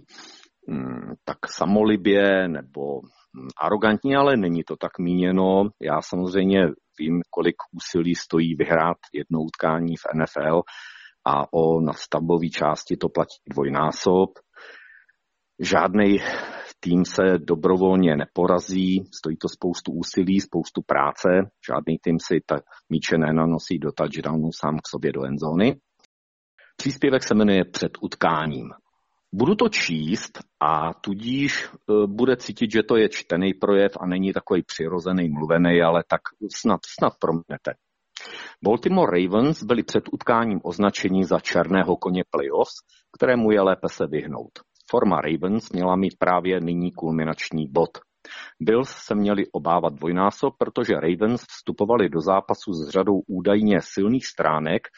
[0.68, 5.68] mm, tak samolibě nebo mm, arrogantní, ale není to tak míněno.
[5.82, 10.62] Já samozřejmě vím, kolik úsilí stojí vyhrát jedno utkání v NFL
[11.26, 14.30] a o nastavbové části to platí dvojnásob.
[15.60, 16.18] Žádný
[16.86, 21.28] tým se dobrovolně neporazí, stojí to spoustu úsilí, spoustu práce,
[21.70, 22.60] žádný tým si ta
[22.90, 25.80] míče nenanosí do touchdownu sám k sobě do endzóny.
[26.76, 28.70] Příspěvek se jmenuje Před utkáním.
[29.32, 34.32] Budu to číst a tudíž e, bude cítit, že to je čtený projev a není
[34.32, 36.20] takový přirozený, mluvený, ale tak
[36.54, 37.74] snad, snad proměte.
[38.64, 42.74] Baltimore Ravens byli před utkáním označení za černého koně playoffs,
[43.18, 44.75] kterému je lépe se vyhnout.
[44.90, 47.90] Forma Ravens měla mít právě nyní kulminační bod.
[48.60, 54.88] Bills se měli obávat dvojnásob, protože Ravens vstupovali do zápasu s řadou údajně silných stránek,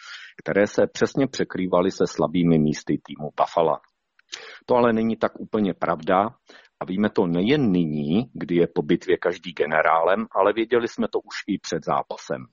[0.42, 3.76] které se přesně překrývaly se slabými místy týmu Buffalo.
[4.66, 6.28] To ale není tak úplně pravda
[6.80, 11.18] a víme to nejen nyní, kdy je po bitvě každý generálem, ale věděli jsme to
[11.18, 12.46] už i před zápasem.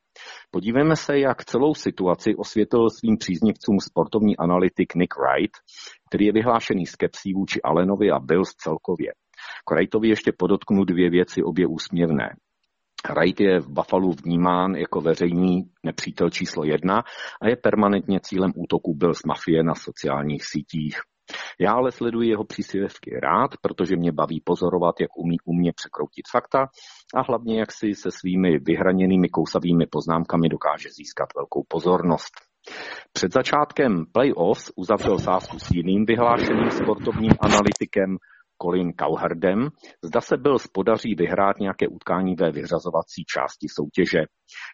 [0.52, 5.58] Podívejme se, jak celou situaci osvětlil svým příznivcům sportovní analytik Nick Wright,
[6.16, 9.12] který je vyhlášený skepsí vůči Allenovi a Bills celkově.
[9.66, 12.36] K Wrightovi ještě podotknu dvě věci, obě úsměvné.
[13.16, 17.04] Wright je v Buffalo vnímán jako veřejný nepřítel číslo jedna
[17.42, 21.00] a je permanentně cílem útoku Bills mafie na sociálních sítích.
[21.60, 26.26] Já ale sleduji jeho příspěvky rád, protože mě baví pozorovat, jak umí u mě překroutit
[26.32, 26.68] fakta
[27.16, 32.34] a hlavně jak si se svými vyhraněnými kousavými poznámkami dokáže získat velkou pozornost.
[33.14, 38.18] Před začátkem playoffs uzavřel sázku s jiným vyhlášeným sportovním analytikem
[38.62, 39.70] Colin Cowherdem,
[40.04, 44.22] zda se byl spodaří vyhrát nějaké utkání ve vyřazovací části soutěže.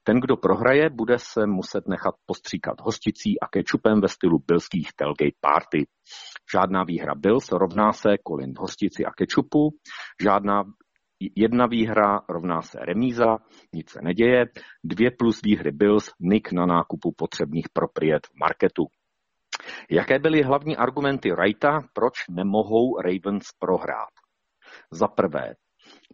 [0.03, 5.37] Ten, kdo prohraje, bude se muset nechat postříkat hosticí a kečupem ve stylu bilských tailgate
[5.41, 5.87] party.
[6.53, 9.69] Žádná výhra Bills rovná se Colin hostici a kečupu,
[10.21, 10.63] žádná
[11.35, 13.37] jedna výhra rovná se remíza,
[13.73, 14.45] nic se neděje,
[14.83, 18.87] dvě plus výhry Bills, Nick na nákupu potřebných propriet v marketu.
[19.89, 24.13] Jaké byly hlavní argumenty Wrighta, proč nemohou Ravens prohrát?
[24.91, 25.53] Za prvé,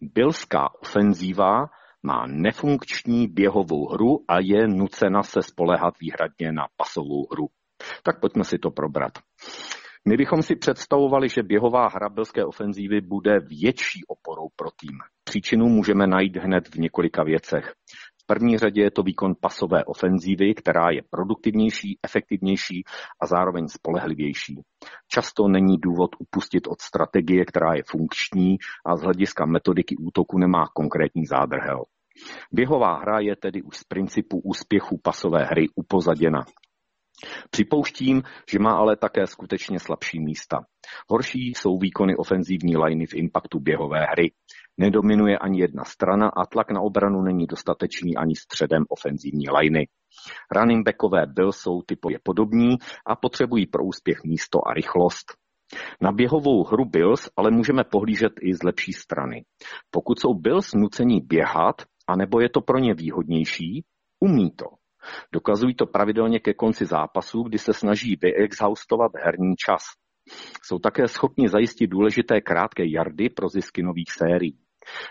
[0.02, 1.66] Billská ofenzíva
[2.04, 7.48] má nefunkční běhovou hru a je nucena se spolehat výhradně na pasovou hru.
[8.04, 9.12] Tak pojďme si to probrat.
[10.08, 14.98] My bychom si představovali, že běhová hra belské ofenzívy bude větší oporou pro tým.
[15.24, 17.74] Příčinu můžeme najít hned v několika věcech
[18.28, 22.84] první řadě je to výkon pasové ofenzívy, která je produktivnější, efektivnější
[23.22, 24.62] a zároveň spolehlivější.
[25.08, 30.68] Často není důvod upustit od strategie, která je funkční a z hlediska metodiky útoku nemá
[30.74, 31.84] konkrétní zádrhel.
[32.52, 36.46] Běhová hra je tedy už z principu úspěchu pasové hry upozaděna.
[37.50, 40.60] Připouštím, že má ale také skutečně slabší místa.
[41.10, 44.32] Horší jsou výkony ofenzívní liney v impaktu běhové hry.
[44.78, 49.88] Nedominuje ani jedna strana a tlak na obranu není dostatečný ani středem ofenzívní liney.
[50.52, 55.34] Running backové Bill jsou typově podobní a potřebují pro úspěch místo a rychlost.
[56.02, 59.46] Na běhovou hru Bills ale můžeme pohlížet i z lepší strany.
[59.92, 63.86] Pokud jsou Bills nucení běhat, anebo je to pro ně výhodnější,
[64.20, 64.66] umí to.
[65.34, 69.84] Dokazují to pravidelně ke konci zápasu, kdy se snaží vyexhaustovat herní čas.
[70.64, 74.60] Jsou také schopni zajistit důležité krátké jardy pro zisky nových sérií.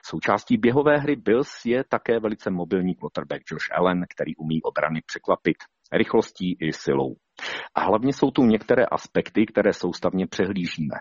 [0.05, 5.57] Součástí běhové hry Bills je také velice mobilní quarterback Josh Allen, který umí obrany překvapit
[5.93, 7.16] rychlostí i silou.
[7.74, 10.97] A hlavně jsou tu některé aspekty, které soustavně přehlížíme.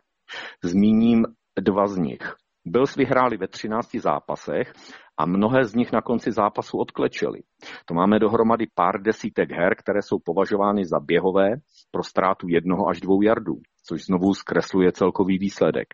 [0.63, 1.25] Zmíním
[1.59, 2.35] dva z nich.
[2.65, 4.73] Bills vyhráli ve 13 zápasech
[5.17, 7.39] a mnohé z nich na konci zápasu odklečeli.
[7.85, 11.55] To máme dohromady pár desítek her, které jsou považovány za běhové
[11.91, 13.55] pro ztrátu jednoho až dvou jardů,
[13.87, 15.87] což znovu zkresluje celkový výsledek.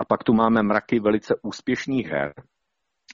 [0.00, 2.32] A pak tu máme mraky velice úspěšných her,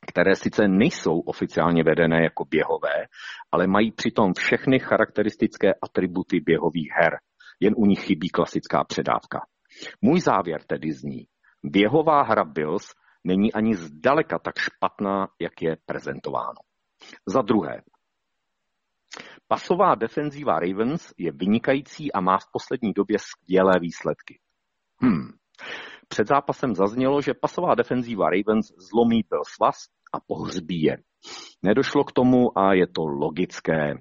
[0.08, 3.06] které sice nejsou oficiálně vedené jako běhové,
[3.52, 7.12] ale mají přitom všechny charakteristické atributy běhových her.
[7.60, 9.40] Jen u nich chybí klasická předávka.
[10.00, 11.26] Můj závěr tedy zní,
[11.62, 12.84] běhová hra Bills
[13.24, 16.58] není ani zdaleka tak špatná, jak je prezentováno.
[17.26, 17.82] Za druhé,
[19.48, 24.40] pasová defenzíva Ravens je vynikající a má v poslední době skvělé výsledky.
[25.02, 25.32] Hmm.
[26.12, 29.76] Před zápasem zaznělo, že pasová defenzíva Ravens zlomí byl svaz
[30.12, 30.96] a pohřbí je.
[31.62, 33.94] Nedošlo k tomu a je to logické.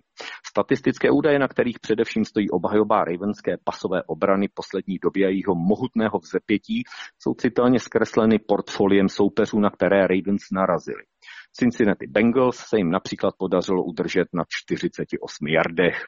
[0.48, 6.20] Statistické údaje, na kterých především stojí obhajoba Ravenské pasové obrany poslední době a jejího mohutného
[6.20, 6.84] vzepětí,
[7.20, 11.04] jsou citelně zkresleny portfoliem soupeřů, na které Ravens narazili.
[11.54, 16.06] Cincinnati Bengals se jim například podařilo udržet na 48 jardech.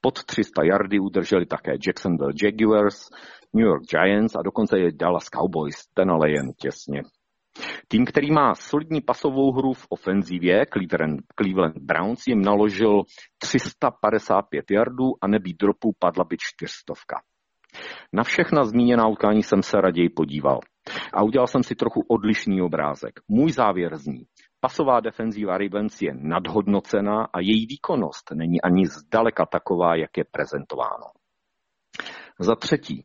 [0.00, 3.08] Pod 300 yardy udrželi také Jacksonville Jaguars,
[3.54, 7.02] New York Giants a dokonce je Dallas Cowboys, ten ale jen těsně.
[7.88, 13.02] Tým, který má solidní pasovou hru v ofenzívě, Cleveland, Cleveland Browns, jim naložil
[13.38, 17.16] 355 yardů a nebýt dropů padla by čtyřstovka.
[18.12, 20.60] Na všechna zmíněná utkání jsem se raději podíval.
[21.12, 23.20] A udělal jsem si trochu odlišný obrázek.
[23.28, 24.22] Můj závěr zní,
[24.60, 31.06] pasová defenzíva Ravens je nadhodnocená a její výkonnost není ani zdaleka taková, jak je prezentováno.
[32.40, 33.04] Za třetí,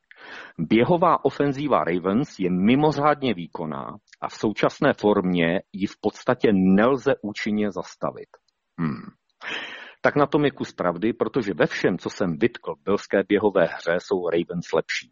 [0.58, 7.72] běhová ofenzíva Ravens je mimořádně výkonná a v současné formě ji v podstatě nelze účinně
[7.72, 8.30] zastavit.
[8.80, 9.12] Hmm.
[10.02, 13.66] Tak na tom je kus pravdy, protože ve všem, co jsem vytkl v bylské běhové
[13.66, 15.12] hře, jsou Ravens lepší.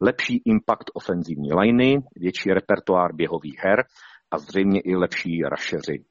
[0.00, 3.84] Lepší impact ofenzivní liney, větší repertoár běhových her
[4.30, 6.04] a zřejmě i lepší rašeři.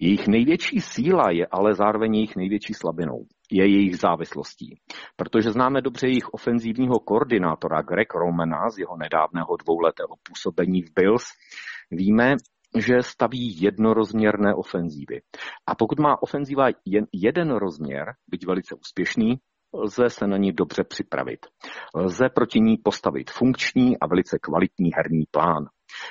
[0.00, 3.26] Jejich největší síla je ale zároveň jejich největší slabinou.
[3.50, 4.80] Je jejich závislostí.
[5.16, 11.24] Protože známe dobře jejich ofenzivního koordinátora Greg Romana z jeho nedávného dvouletého působení v Bills,
[11.90, 12.36] víme,
[12.78, 15.20] že staví jednorozměrné ofenzívy.
[15.66, 19.36] A pokud má ofenzíva jen jeden rozměr, byť velice úspěšný,
[19.74, 21.46] lze se na ní dobře připravit.
[21.94, 25.64] Lze proti ní postavit funkční a velice kvalitní herní plán.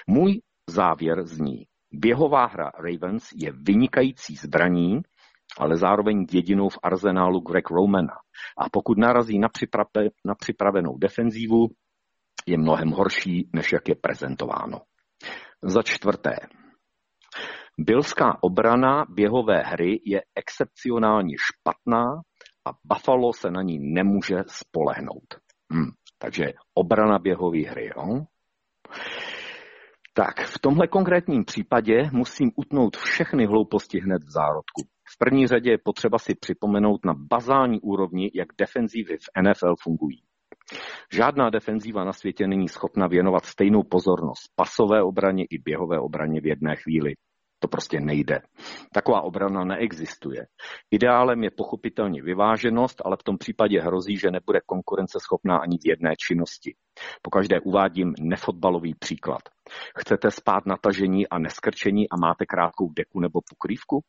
[0.07, 5.01] Můj závěr zní, běhová hra Ravens je vynikající zbraní,
[5.59, 8.13] ale zároveň jedinou v arzenálu Greg Romana.
[8.57, 11.67] A pokud narazí na, připrave, na připravenou defenzívu,
[12.45, 14.81] je mnohem horší, než jak je prezentováno.
[15.63, 16.35] Za čtvrté,
[17.79, 22.21] Bylská obrana běhové hry je excepcionálně špatná
[22.65, 25.35] a Buffalo se na ní nemůže spolehnout.
[25.71, 27.91] Hmm, takže obrana běhové hry.
[27.97, 28.25] Jo?
[30.15, 34.81] Tak, v tomhle konkrétním případě musím utnout všechny hlouposti hned v zárodku.
[35.15, 40.23] V první řadě je potřeba si připomenout na bazální úrovni, jak defenzívy v NFL fungují.
[41.13, 46.45] Žádná defenzíva na světě není schopna věnovat stejnou pozornost pasové obraně i běhové obraně v
[46.45, 47.13] jedné chvíli.
[47.63, 48.41] To prostě nejde.
[48.93, 50.47] Taková obrana neexistuje.
[50.91, 56.13] Ideálem je pochopitelně vyváženost, ale v tom případě hrozí, že nebude konkurenceschopná ani v jedné
[56.27, 56.75] činnosti.
[57.21, 59.41] Pokaždé uvádím nefotbalový příklad.
[59.97, 64.03] Chcete spát na tažení a neskrčení a máte krátkou deku nebo pokrývku?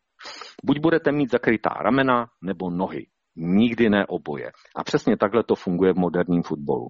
[0.64, 3.06] Buď budete mít zakrytá ramena nebo nohy.
[3.36, 4.52] Nikdy ne oboje.
[4.76, 6.88] A přesně takhle to funguje v moderním fotbalu.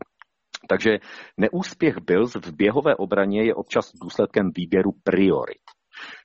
[0.68, 0.98] Takže
[1.36, 5.62] neúspěch Bills v běhové obraně je občas důsledkem výběru priorit.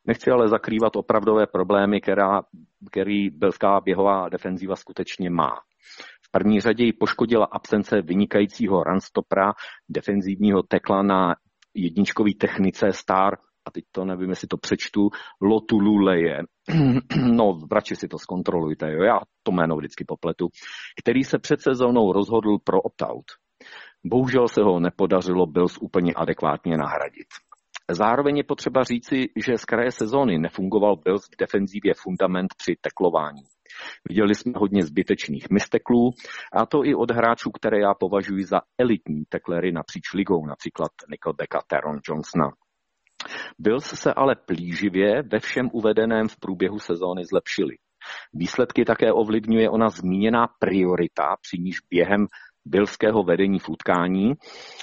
[0.05, 2.41] Nechci ale zakrývat opravdové problémy, která,
[2.91, 5.51] který belská běhová defenzíva skutečně má.
[6.27, 9.53] V první řadě ji poškodila absence vynikajícího runstopera,
[9.89, 11.35] defenzivního tekla na
[11.73, 15.09] jedničkový technice Star, a teď to nevím, jestli to přečtu,
[15.41, 16.43] Lotululeje,
[17.33, 20.47] no radši si to zkontrolujte, jo, já to jméno vždycky popletu,
[21.01, 23.25] který se před sezónou rozhodl pro opt-out.
[24.05, 27.27] Bohužel se ho nepodařilo Bills úplně adekvátně nahradit.
[27.89, 33.41] Zároveň je potřeba říci, že z kraje sezóny nefungoval Bills v defenzívě fundament při teklování.
[34.09, 36.11] Viděli jsme hodně zbytečných misteklů,
[36.53, 41.59] a to i od hráčů, které já považuji za elitní teklery napříč ligou, například Nickelbacka,
[41.67, 42.51] Teron Johnsona.
[43.59, 47.75] Bills se ale plíživě ve všem uvedeném v průběhu sezóny zlepšili.
[48.33, 52.27] Výsledky také ovlivňuje ona zmíněná priorita, při níž během
[52.69, 54.33] bylského vedení v utkání,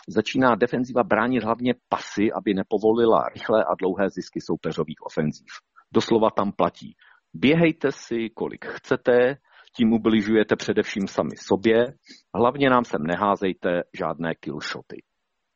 [0.08, 5.52] začíná defenziva bránit hlavně pasy, aby nepovolila rychlé a dlouhé zisky soupeřových ofenzív.
[5.92, 6.96] Doslova tam platí.
[7.34, 9.36] Běhejte si, kolik chcete,
[9.76, 11.94] tím ubližujete především sami sobě,
[12.34, 15.02] hlavně nám sem neházejte žádné killshoty.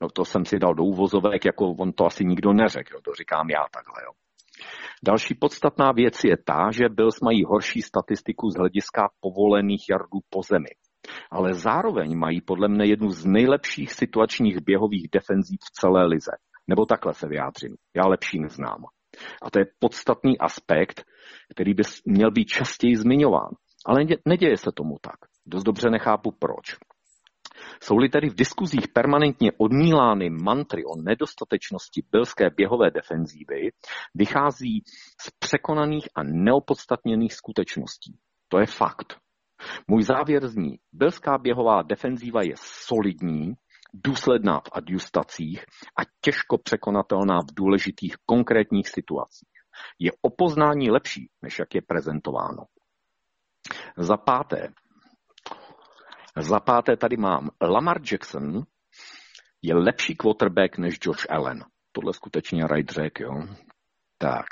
[0.03, 3.51] No to jsem si dal do úvozovek, jako on to asi nikdo neřekl, to říkám
[3.51, 4.03] já takhle.
[4.05, 4.13] Jo.
[5.05, 10.43] Další podstatná věc je ta, že Bills mají horší statistiku z hlediska povolených jardů po
[10.43, 10.71] zemi
[11.31, 16.33] ale zároveň mají podle mne jednu z nejlepších situačních běhových defenzí v celé lize.
[16.67, 17.77] Nebo takhle se vyjádřím.
[17.97, 18.85] Já lepší neznám.
[19.43, 21.05] A to je podstatný aspekt,
[21.51, 23.51] který by měl být častěji zmiňován.
[23.87, 25.17] Ale neděje se tomu tak.
[25.47, 26.77] Dost dobře nechápu proč.
[27.83, 33.71] Jsou-li tedy v diskuzích permanentně odmílány mantry o nedostatečnosti bylské běhové defenzívy,
[34.15, 34.83] vychází
[35.21, 38.19] z překonaných a neopodstatněných skutečností.
[38.49, 39.19] To je fakt.
[39.89, 43.55] Můj závěr zní, belská běhová defenzíva je solidní,
[43.95, 45.65] důsledná v adjustacích
[45.99, 49.49] a těžko překonatelná v důležitých konkrétních situacích.
[49.99, 52.65] Je o poznání lepší, než jak je prezentováno.
[53.97, 54.69] Za páté,
[56.37, 58.63] za páté tady mám Lamar Jackson
[59.63, 61.65] je lepší quarterback než George Allen.
[61.93, 63.33] Tohle skutečně Wright řekl, jo.
[64.19, 64.47] Tak.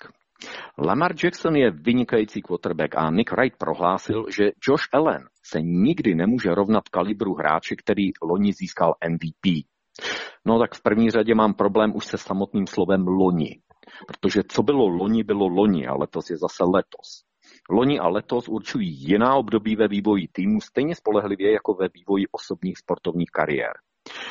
[0.78, 6.54] Lamar Jackson je vynikající quarterback a Nick Wright prohlásil, že Josh Allen se nikdy nemůže
[6.54, 9.66] rovnat kalibru hráče, který loni získal MVP.
[10.44, 13.60] No tak v první řadě mám problém už se samotným slovem loni.
[14.06, 17.24] Protože co bylo loni, bylo loni a letos je zase letos.
[17.70, 22.78] Loni a letos určují jiná období ve vývoji týmu stejně spolehlivě jako ve vývoji osobních
[22.78, 23.72] sportovních kariér.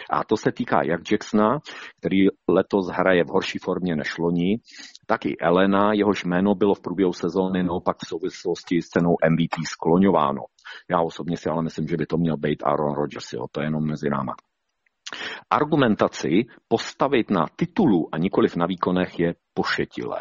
[0.09, 1.59] A to se týká jak Jacksona,
[1.99, 2.17] který
[2.49, 4.59] letos hraje v horší formě než loni,
[5.05, 9.67] tak i Elena, jehož jméno bylo v průběhu sezóny naopak v souvislosti s cenou MVP
[9.67, 10.41] skloňováno.
[10.89, 13.67] Já osobně si ale myslím, že by to měl být Aaron Rodgers, jo, to je
[13.67, 14.35] jenom mezi náma.
[15.49, 20.19] Argumentaci postavit na titulu a nikoliv na výkonech je pošetilé.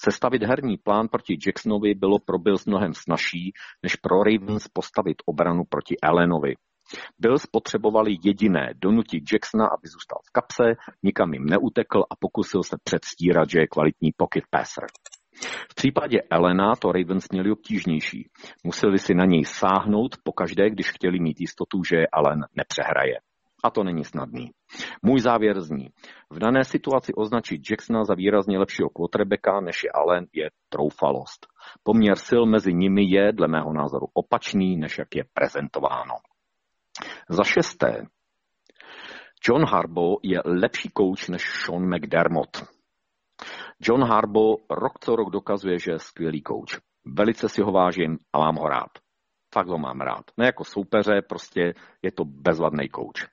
[0.00, 3.52] Sestavit herní plán proti Jacksonovi bylo pro Bills mnohem snažší,
[3.82, 6.54] než pro Ravens postavit obranu proti Allenovi.
[7.18, 10.64] Bills potřebovali jediné, donutit Jacksona, aby zůstal v kapse,
[11.02, 14.86] nikam jim neutekl a pokusil se předstírat, že je kvalitní pocket passer.
[15.70, 18.30] V případě Elena to Ravens měli obtížnější.
[18.64, 23.14] Museli si na něj sáhnout pokaždé, když chtěli mít jistotu, že Allen nepřehraje.
[23.64, 24.50] A to není snadný.
[25.02, 25.88] Můj závěr zní,
[26.30, 31.46] v dané situaci označit Jacksona za výrazně lepšího quarterbacka než je Allen je troufalost.
[31.82, 36.14] Poměr sil mezi nimi je, dle mého názoru, opačný, než jak je prezentováno.
[37.28, 38.06] Za šesté,
[39.44, 42.64] John Harbaugh je lepší kouč než Sean McDermott.
[43.80, 46.78] John Harbaugh rok co rok dokazuje, že je skvělý kouč.
[47.06, 48.90] Velice si ho vážím a mám ho rád.
[49.54, 50.24] Fakt ho mám rád.
[50.36, 53.26] Ne jako soupeře, prostě je to bezvadný kouč.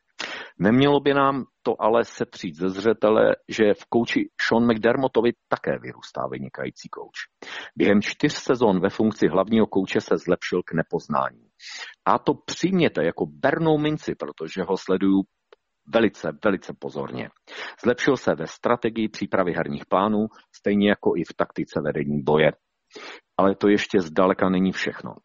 [0.59, 6.27] Nemělo by nám to ale setřít ze zřetele, že v kouči Sean McDermottovi také vyrůstá
[6.31, 7.15] vynikající kouč.
[7.75, 11.47] Během čtyř sezon ve funkci hlavního kouče se zlepšil k nepoznání.
[12.05, 15.23] A to přijměte jako bernou minci, protože ho sleduju
[15.93, 17.29] velice, velice pozorně.
[17.83, 22.51] Zlepšil se ve strategii přípravy herních plánů, stejně jako i v taktice vedení boje.
[23.37, 25.15] Ale to ještě zdaleka není všechno.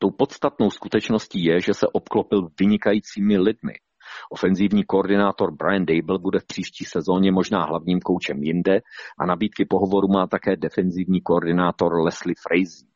[0.00, 3.72] Tou podstatnou skutečností je, že se obklopil vynikajícími lidmi.
[4.30, 8.80] Ofenzívní koordinátor Brian Dable bude v příští sezóně možná hlavním koučem jinde
[9.20, 12.88] a nabídky pohovoru má také defenzivní koordinátor Leslie Frazee.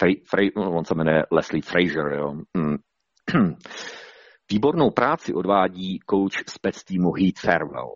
[0.00, 2.12] Fra- Fra- no, on se jmenuje Leslie Frazier.
[2.12, 2.34] Jo.
[2.56, 2.76] Hmm.
[4.50, 7.92] Výbornou práci odvádí kouč spec týmu Heath Farewell.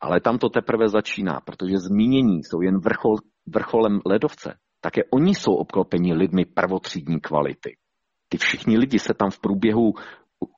[0.00, 3.16] Ale tam to teprve začíná, protože zmínění jsou jen vrchol,
[3.46, 4.58] vrcholem ledovce.
[4.80, 7.76] Také oni jsou obklopeni lidmi prvotřídní kvality.
[8.28, 9.94] Ty všichni lidi se tam v průběhu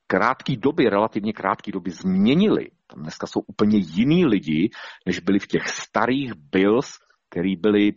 [0.09, 2.71] krátké doby, relativně krátké doby změnili.
[2.87, 4.69] Tam dneska jsou úplně jiní lidi,
[5.05, 6.97] než byli v těch starých Bills,
[7.29, 7.91] který byli,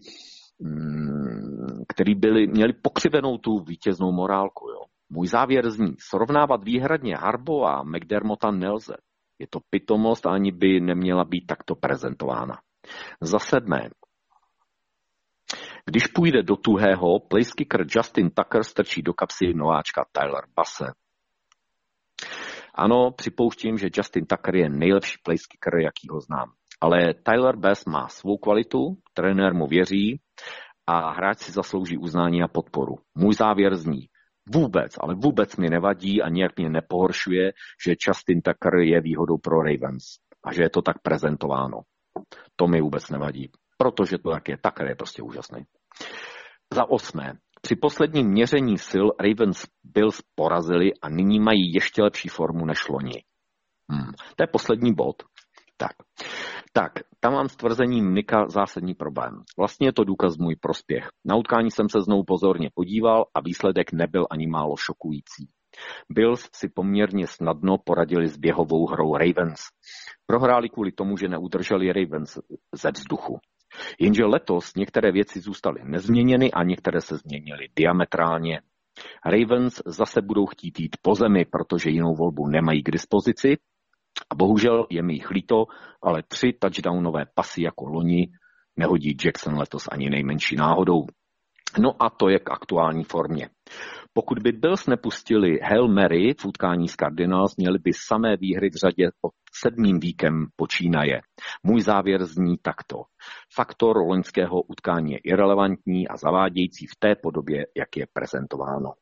[0.61, 4.69] mm, který byli, měli pokřivenou tu vítěznou morálku.
[4.69, 4.81] Jo.
[5.11, 8.95] Můj závěr zní, srovnávat výhradně Harbo a McDermotta nelze.
[9.39, 12.59] Je to pitomost ani by neměla být takto prezentována.
[13.21, 13.89] Za sedmé,
[15.87, 20.93] když půjde do tuhého, placekicker Justin Tucker strčí do kapsy nováčka Tyler Basse.
[22.75, 26.53] Ano, připouštím, že Justin Tucker je nejlepší placekicker, jaký ho znám.
[26.81, 30.21] Ale Tyler Bass má svou kvalitu, trenér mu věří
[30.87, 32.95] a hráč si zaslouží uznání a podporu.
[33.15, 34.09] Můj závěr zní,
[34.55, 37.53] vůbec, ale vůbec mi nevadí a nějak mě nepohoršuje,
[37.87, 40.05] že Justin Tucker je výhodou pro Ravens
[40.45, 41.81] a že je to tak prezentováno.
[42.57, 44.57] To mi vůbec nevadí, protože to tak je.
[44.57, 45.63] Tucker je prostě úžasný.
[46.75, 47.33] Za osmé,
[47.63, 53.25] při posledním měření sil Ravens Bills porazili a nyní mají ještě lepší formu než loni.
[53.91, 54.13] Hmm.
[54.37, 55.23] To je poslední bod.
[55.77, 55.97] Tak.
[56.73, 59.43] tak, tam mám s tvrzením Nika zásadní problém.
[59.59, 61.09] Vlastně je to důkaz můj prospěch.
[61.25, 65.49] Na utkání jsem se znovu pozorně podíval a výsledek nebyl ani málo šokující.
[66.11, 69.61] Bills si poměrně snadno poradili s běhovou hrou Ravens.
[70.27, 72.39] Prohráli kvůli tomu, že neudrželi Ravens
[72.75, 73.39] ze vzduchu.
[74.01, 78.61] Jenže letos některé věci zůstaly nezměněny a některé se změnily diametrálně.
[79.27, 83.57] Ravens zase budou chtít jít po zemi, protože jinou volbu nemají k dispozici.
[84.31, 85.65] A bohužel je mi jich líto,
[86.03, 88.29] ale tři touchdownové pasy jako loni
[88.77, 91.07] nehodí Jackson letos ani nejmenší náhodou.
[91.79, 93.49] No a to je k aktuální formě.
[94.15, 98.75] Pokud by Bills nepustili Hail Mary v utkání s Cardinals, měli by samé výhry v
[98.75, 99.33] řadě od
[99.63, 101.21] sedmým víkem počínaje.
[101.63, 103.03] Můj závěr zní takto.
[103.55, 108.93] Faktor loňského utkání je irrelevantní a zavádějící v té podobě, jak je prezentováno.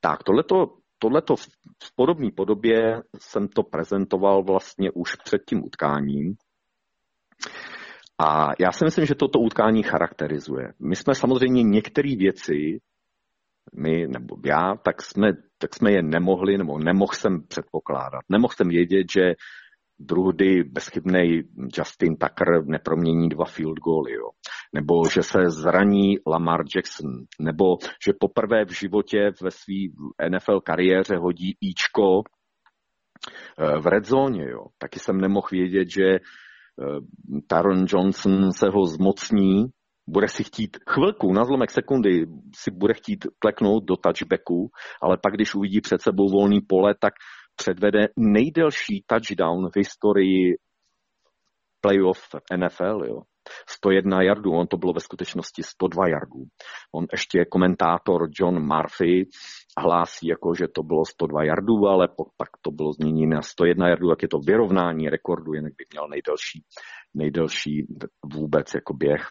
[0.00, 6.34] Tak, tohleto tohleto v podobné podobě jsem to prezentoval vlastně už před tím utkáním.
[8.18, 10.72] A já si myslím, že toto utkání charakterizuje.
[10.80, 12.78] My jsme samozřejmě některé věci,
[13.76, 18.20] my nebo já, tak jsme, tak jsme je nemohli, nebo nemohl jsem předpokládat.
[18.28, 19.34] Nemohl jsem vědět, že
[19.98, 21.42] druhdy bezchybný
[21.78, 24.30] Justin Tucker nepromění dva field goaly, jo.
[24.74, 27.10] nebo že se zraní Lamar Jackson,
[27.40, 27.64] nebo
[28.06, 29.74] že poprvé v životě ve své
[30.28, 34.44] NFL kariéře hodí Ičko eh, v red zóně.
[34.50, 34.66] Jo.
[34.78, 36.20] Taky jsem nemohl vědět, že eh,
[37.46, 39.66] Taron Johnson se ho zmocní,
[40.06, 42.26] bude si chtít chvilku, na zlomek sekundy
[42.56, 44.70] si bude chtít kleknout do touchbacku,
[45.02, 47.14] ale pak, když uvidí před sebou volný pole, tak
[47.56, 50.56] předvede nejdelší touchdown v historii
[51.80, 52.20] playoff
[52.56, 53.04] NFL.
[53.06, 53.22] Jo.
[53.68, 56.44] 101 yardů, on to bylo ve skutečnosti 102 yardů.
[56.94, 59.28] On ještě komentátor John Murphy
[59.78, 64.10] hlásí, jako, že to bylo 102 yardů, ale pak to bylo změněno na 101 yardů,
[64.10, 66.64] jak je to vyrovnání rekordu, jinak by měl nejdelší,
[67.14, 67.86] nejdelší
[68.34, 69.28] vůbec jako běh.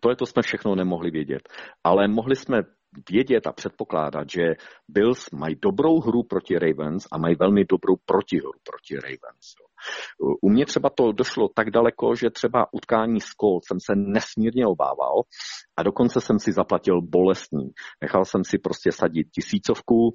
[0.00, 1.48] Tohle to jsme všechno nemohli vědět,
[1.84, 2.62] ale mohli jsme
[3.10, 4.42] vědět a předpokládat, že
[4.88, 9.54] Bills mají dobrou hru proti Ravens a mají velmi dobrou protihru proti Ravens.
[10.42, 14.66] U mě třeba to došlo tak daleko, že třeba utkání s Colts jsem se nesmírně
[14.66, 15.22] obával
[15.76, 17.70] a dokonce jsem si zaplatil bolestní.
[18.02, 20.12] Nechal jsem si prostě sadit tisícovku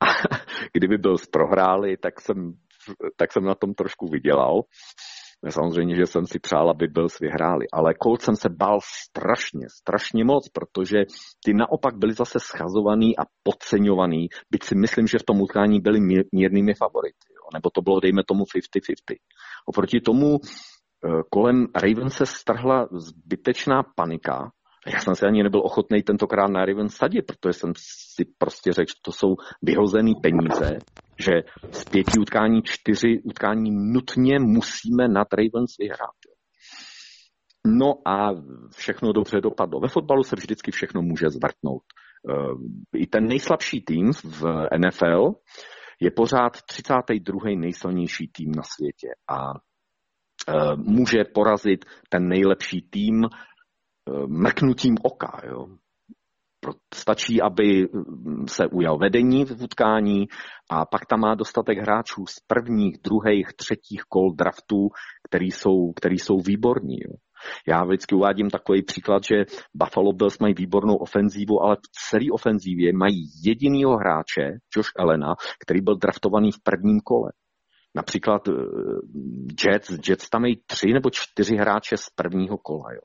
[0.00, 0.06] a
[0.72, 2.52] kdyby byl prohráli, tak jsem,
[3.16, 4.62] tak jsem na tom trošku vydělal.
[5.50, 10.24] Samozřejmě, že jsem si přál, aby Bills vyhráli, ale Colts jsem se bál strašně, strašně
[10.24, 10.98] moc, protože
[11.44, 16.00] ty naopak byli zase schazovaný a podceňovaný, byť si myslím, že v tom utkání byli
[16.32, 17.48] mírnými favority, jo?
[17.54, 19.16] nebo to bylo, dejme tomu, 50-50.
[19.66, 24.50] Oproti tomu eh, kolem Ravens se strhla zbytečná panika,
[24.92, 27.72] já jsem si ani nebyl ochotný tentokrát na Ravens sadit, protože jsem
[28.14, 30.78] si prostě řekl, že to jsou vyhozené peníze
[31.18, 31.32] že
[31.72, 36.16] z pěti utkání čtyři utkání nutně musíme nad Ravens vyhrát.
[37.66, 38.30] No a
[38.76, 39.80] všechno dobře dopadlo.
[39.80, 41.82] Ve fotbalu se vždycky všechno může zvrtnout.
[42.30, 45.32] Eh, I ten nejslabší tým v NFL
[46.00, 47.56] je pořád 32.
[47.56, 49.52] nejsilnější tým na světě a
[50.48, 53.24] eh, může porazit ten nejlepší tým
[54.26, 55.40] mrknutím oka.
[55.48, 55.66] Jo.
[56.94, 60.26] Stačí, aby mm, se ujal vedení v utkání
[60.70, 64.88] a pak tam má dostatek hráčů z prvních, druhých, třetích kol draftů,
[65.28, 66.96] který jsou, který jsou výborní.
[66.96, 67.12] Jo.
[67.68, 69.44] Já vždycky uvádím takový příklad, že
[69.74, 75.34] Buffalo Bills mají výbornou ofenzívu, ale v celé ofenzívě mají jedinýho hráče, Josh Elena,
[75.64, 77.32] který byl draftovaný v prvním kole.
[77.96, 78.52] Například eh,
[79.64, 82.92] Jets, Jets tam mají tři nebo čtyři hráče z prvního kola.
[82.92, 83.00] Jo.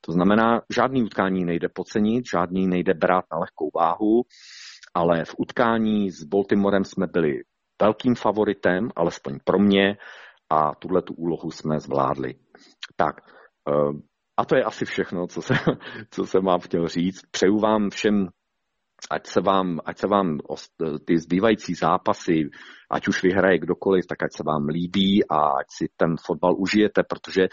[0.00, 4.22] To znamená, žádný utkání nejde pocenit, žádný nejde brát na lehkou váhu,
[4.94, 7.42] ale v utkání s Baltimorem jsme byli
[7.82, 9.96] velkým favoritem, alespoň pro mě,
[10.50, 12.34] a tuhle tu úlohu jsme zvládli.
[12.96, 13.16] Tak,
[13.68, 14.00] eh,
[14.36, 15.54] a to je asi všechno, co se,
[16.10, 17.20] co se mám chtěl říct.
[17.30, 18.28] Přeju vám všem
[19.10, 20.38] ať se vám, ať se vám
[21.04, 22.50] ty zbývající zápasy,
[22.90, 27.02] ať už vyhraje kdokoliv, tak ať se vám líbí a ať si ten fotbal užijete,
[27.02, 27.48] protože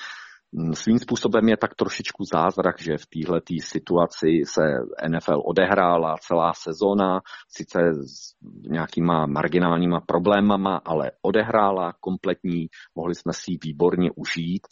[0.51, 4.61] mm, svým způsobem je tak trošičku zázrak, že v téhle situaci se
[5.07, 8.33] NFL odehrála celá sezóna, sice s
[8.69, 14.67] nějakýma marginálníma problémama, ale odehrála kompletní, mohli jsme si ji výborně užít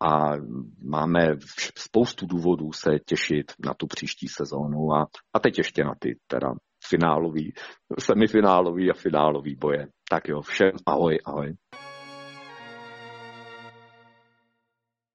[0.00, 0.32] a
[0.82, 1.36] máme
[1.78, 6.54] spoustu důvodů se těšit na tu příští sezónu a, a teď ještě na ty teda
[6.88, 7.52] finálový,
[7.98, 9.86] semifinálový a finálový boje.
[10.10, 11.54] Tak jo, všem ahoj, ahoj.